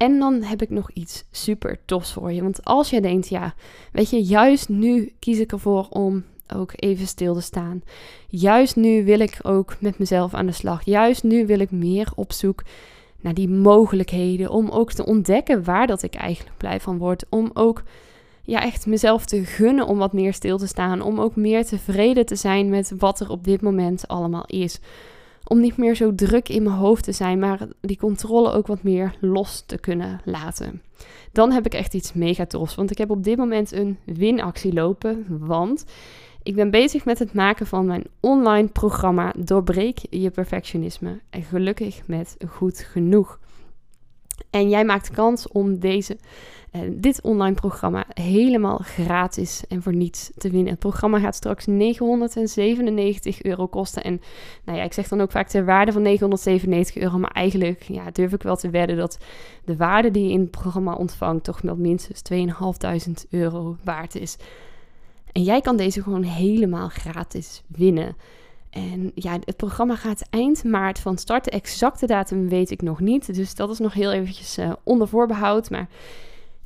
En 0.00 0.18
dan 0.18 0.42
heb 0.42 0.62
ik 0.62 0.70
nog 0.70 0.90
iets 0.90 1.24
super 1.30 1.78
tofs 1.84 2.12
voor 2.12 2.32
je. 2.32 2.42
Want 2.42 2.64
als 2.64 2.90
jij 2.90 3.00
denkt, 3.00 3.28
ja, 3.28 3.54
weet 3.92 4.10
je, 4.10 4.22
juist 4.22 4.68
nu 4.68 5.12
kies 5.18 5.38
ik 5.38 5.52
ervoor 5.52 5.86
om 5.90 6.24
ook 6.54 6.72
even 6.76 7.06
stil 7.06 7.34
te 7.34 7.40
staan. 7.40 7.82
Juist 8.28 8.76
nu 8.76 9.04
wil 9.04 9.20
ik 9.20 9.38
ook 9.42 9.76
met 9.80 9.98
mezelf 9.98 10.34
aan 10.34 10.46
de 10.46 10.52
slag. 10.52 10.84
Juist 10.84 11.22
nu 11.22 11.46
wil 11.46 11.58
ik 11.58 11.70
meer 11.70 12.08
op 12.14 12.32
zoek 12.32 12.62
naar 13.20 13.34
die 13.34 13.48
mogelijkheden. 13.48 14.50
Om 14.50 14.68
ook 14.68 14.92
te 14.92 15.06
ontdekken 15.06 15.64
waar 15.64 15.86
dat 15.86 16.02
ik 16.02 16.14
eigenlijk 16.14 16.56
blij 16.56 16.80
van 16.80 16.98
word. 16.98 17.24
Om 17.28 17.50
ook 17.54 17.82
ja, 18.42 18.62
echt 18.62 18.86
mezelf 18.86 19.24
te 19.24 19.44
gunnen 19.44 19.86
om 19.86 19.98
wat 19.98 20.12
meer 20.12 20.34
stil 20.34 20.58
te 20.58 20.66
staan. 20.66 21.00
Om 21.00 21.20
ook 21.20 21.36
meer 21.36 21.64
tevreden 21.64 22.26
te 22.26 22.36
zijn 22.36 22.68
met 22.68 22.92
wat 22.98 23.20
er 23.20 23.30
op 23.30 23.44
dit 23.44 23.60
moment 23.60 24.08
allemaal 24.08 24.44
is 24.46 24.80
om 25.50 25.60
niet 25.60 25.76
meer 25.76 25.94
zo 25.94 26.14
druk 26.14 26.48
in 26.48 26.62
mijn 26.62 26.76
hoofd 26.76 27.04
te 27.04 27.12
zijn, 27.12 27.38
maar 27.38 27.68
die 27.80 27.98
controle 27.98 28.52
ook 28.52 28.66
wat 28.66 28.82
meer 28.82 29.16
los 29.20 29.62
te 29.66 29.78
kunnen 29.78 30.20
laten. 30.24 30.82
Dan 31.32 31.52
heb 31.52 31.66
ik 31.66 31.74
echt 31.74 31.94
iets 31.94 32.12
mega 32.12 32.46
tofs, 32.46 32.74
want 32.74 32.90
ik 32.90 32.98
heb 32.98 33.10
op 33.10 33.24
dit 33.24 33.36
moment 33.36 33.72
een 33.72 33.98
winactie 34.04 34.72
lopen, 34.72 35.26
want 35.28 35.84
ik 36.42 36.54
ben 36.54 36.70
bezig 36.70 37.04
met 37.04 37.18
het 37.18 37.34
maken 37.34 37.66
van 37.66 37.86
mijn 37.86 38.04
online 38.20 38.68
programma 38.68 39.32
Doorbreek 39.38 39.98
je 40.10 40.30
perfectionisme 40.30 41.20
en 41.30 41.42
gelukkig 41.42 42.06
met 42.06 42.36
goed 42.48 42.78
genoeg. 42.78 43.38
En 44.50 44.68
jij 44.68 44.84
maakt 44.84 45.10
kans 45.10 45.48
om 45.48 45.78
deze 45.78 46.16
uh, 46.72 46.80
dit 46.92 47.20
online 47.22 47.54
programma 47.54 48.04
helemaal 48.14 48.80
gratis 48.82 49.64
en 49.68 49.82
voor 49.82 49.94
niets 49.94 50.30
te 50.36 50.50
winnen. 50.50 50.70
Het 50.70 50.78
programma 50.78 51.18
gaat 51.18 51.34
straks 51.34 51.66
997 51.66 53.42
euro 53.42 53.66
kosten. 53.66 54.02
En 54.02 54.20
nou 54.64 54.78
ja, 54.78 54.84
ik 54.84 54.92
zeg 54.92 55.08
dan 55.08 55.20
ook 55.20 55.30
vaak 55.30 55.48
ter 55.48 55.64
waarde 55.64 55.92
van 55.92 56.02
997 56.02 57.02
euro. 57.02 57.18
Maar 57.18 57.30
eigenlijk 57.30 57.82
ja, 57.82 58.10
durf 58.10 58.32
ik 58.32 58.42
wel 58.42 58.56
te 58.56 58.70
wedden 58.70 58.96
dat 58.96 59.18
de 59.64 59.76
waarde 59.76 60.10
die 60.10 60.24
je 60.24 60.32
in 60.32 60.40
het 60.40 60.50
programma 60.50 60.94
ontvangt 60.94 61.44
toch 61.44 61.60
wel 61.60 61.76
minstens 61.76 62.20
2500 62.20 63.26
euro 63.30 63.76
waard 63.84 64.14
is. 64.14 64.36
En 65.32 65.42
jij 65.42 65.60
kan 65.60 65.76
deze 65.76 66.02
gewoon 66.02 66.22
helemaal 66.22 66.88
gratis 66.88 67.62
winnen. 67.66 68.16
En 68.70 69.12
ja, 69.14 69.32
het 69.44 69.56
programma 69.56 69.96
gaat 69.96 70.26
eind 70.30 70.64
maart 70.64 70.98
van 70.98 71.18
start. 71.18 71.44
De 71.44 71.50
exacte 71.50 72.06
datum 72.06 72.48
weet 72.48 72.70
ik 72.70 72.82
nog 72.82 73.00
niet. 73.00 73.34
Dus 73.34 73.54
dat 73.54 73.70
is 73.70 73.78
nog 73.78 73.92
heel 73.92 74.12
eventjes 74.12 74.58
uh, 74.58 74.72
onder 74.82 75.08
voorbehoud. 75.08 75.70
Maar 75.70 75.88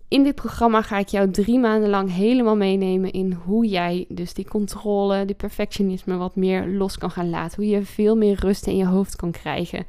in 0.08 0.22
dit 0.22 0.34
programma 0.34 0.82
ga 0.82 0.98
ik 0.98 1.08
jou 1.08 1.30
drie 1.30 1.58
maanden 1.58 1.88
lang 1.88 2.12
helemaal 2.12 2.56
meenemen 2.56 3.12
in 3.12 3.32
hoe 3.32 3.66
jij 3.66 4.04
dus 4.08 4.34
die 4.34 4.48
controle, 4.48 5.24
die 5.24 5.34
perfectionisme 5.34 6.16
wat 6.16 6.36
meer 6.36 6.66
los 6.66 6.98
kan 6.98 7.10
gaan 7.10 7.30
laten. 7.30 7.56
Hoe 7.56 7.70
je 7.70 7.82
veel 7.82 8.16
meer 8.16 8.40
rust 8.40 8.66
in 8.66 8.76
je 8.76 8.86
hoofd 8.86 9.16
kan 9.16 9.30
krijgen. 9.30 9.86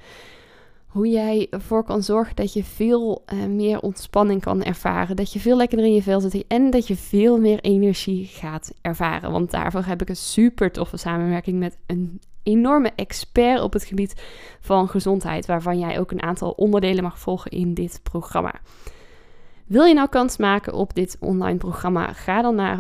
Hoe 0.96 1.10
jij 1.10 1.48
ervoor 1.50 1.84
kan 1.84 2.04
zorgen 2.04 2.36
dat 2.36 2.54
je 2.54 2.64
veel 2.64 3.24
uh, 3.34 3.46
meer 3.46 3.80
ontspanning 3.80 4.42
kan 4.42 4.64
ervaren. 4.64 5.16
Dat 5.16 5.34
je 5.34 5.40
veel 5.40 5.58
lekkerder 5.58 5.86
in 5.86 5.94
je 5.94 6.02
vel 6.02 6.20
zit 6.20 6.46
en 6.48 6.70
dat 6.70 6.88
je 6.88 6.96
veel 6.96 7.40
meer 7.40 7.60
energie 7.60 8.26
gaat 8.26 8.74
ervaren. 8.82 9.32
Want 9.32 9.52
daarvoor 9.52 9.84
heb 9.84 10.02
ik 10.02 10.10
een 10.10 10.16
super 10.16 10.72
toffe 10.72 10.98
samenwerking 10.98 11.60
met 11.60 11.78
een 11.86 12.22
enorme 12.44 12.92
expert 12.96 13.62
op 13.62 13.74
het 13.74 13.84
gebied 13.84 14.24
van 14.60 14.90
gezondheid. 14.90 15.46
Waarvan 15.46 15.80
jij 15.80 16.00
ook 16.00 16.12
een 16.12 16.24
aantal 16.24 16.52
onderdelen 16.52 17.04
mag 17.04 17.20
volgen 17.20 17.52
in 17.52 17.74
dit 17.74 18.00
programma. 18.04 18.54
Wil 19.66 19.86
je 19.86 19.94
nou 19.94 20.10
kans 20.10 20.38
maken 20.38 20.74
op 20.74 20.94
dit 20.94 21.18
online 21.20 21.58
programma? 21.58 22.14
Ga 22.14 22.42
dan 22.42 22.56
naar 22.56 22.80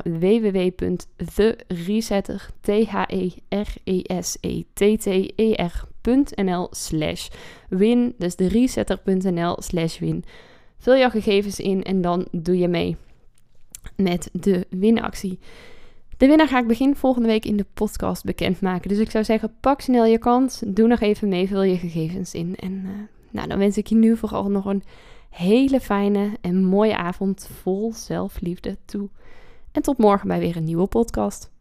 www.theresetter.nl 6.05 6.67
slash 6.71 7.27
win. 7.69 8.13
Dus 8.17 8.35
de 8.35 8.47
resetter.nl 8.47 9.55
slash 9.61 9.99
win. 9.99 10.23
Vul 10.77 10.97
jouw 10.97 11.09
gegevens 11.09 11.59
in 11.59 11.83
en 11.83 12.01
dan 12.01 12.27
doe 12.31 12.57
je 12.57 12.67
mee 12.67 12.97
met 13.95 14.29
de 14.31 14.67
winactie. 14.69 15.39
De 16.17 16.27
winnaar 16.27 16.47
ga 16.47 16.59
ik 16.59 16.67
begin 16.67 16.95
volgende 16.95 17.27
week 17.27 17.45
in 17.45 17.57
de 17.57 17.65
podcast 17.73 18.23
bekendmaken. 18.23 18.89
Dus 18.89 18.97
ik 18.97 19.11
zou 19.11 19.23
zeggen, 19.23 19.55
pak 19.59 19.81
snel 19.81 20.05
je 20.05 20.17
kans. 20.17 20.61
Doe 20.67 20.87
nog 20.87 20.99
even 20.99 21.27
mee, 21.27 21.47
vul 21.47 21.63
je 21.63 21.77
gegevens 21.77 22.33
in. 22.33 22.55
En 22.55 22.71
uh, 22.71 22.91
nou, 23.31 23.47
dan 23.47 23.57
wens 23.57 23.77
ik 23.77 23.87
je 23.87 23.95
nu 23.95 24.17
vooral 24.17 24.49
nog 24.49 24.65
een 24.65 24.83
hele 25.29 25.79
fijne 25.79 26.37
en 26.41 26.63
mooie 26.63 26.97
avond 26.97 27.49
vol 27.61 27.93
zelfliefde 27.93 28.77
toe. 28.85 29.09
En 29.71 29.81
tot 29.81 29.97
morgen 29.97 30.27
bij 30.27 30.39
weer 30.39 30.57
een 30.57 30.63
nieuwe 30.63 30.87
podcast. 30.87 31.53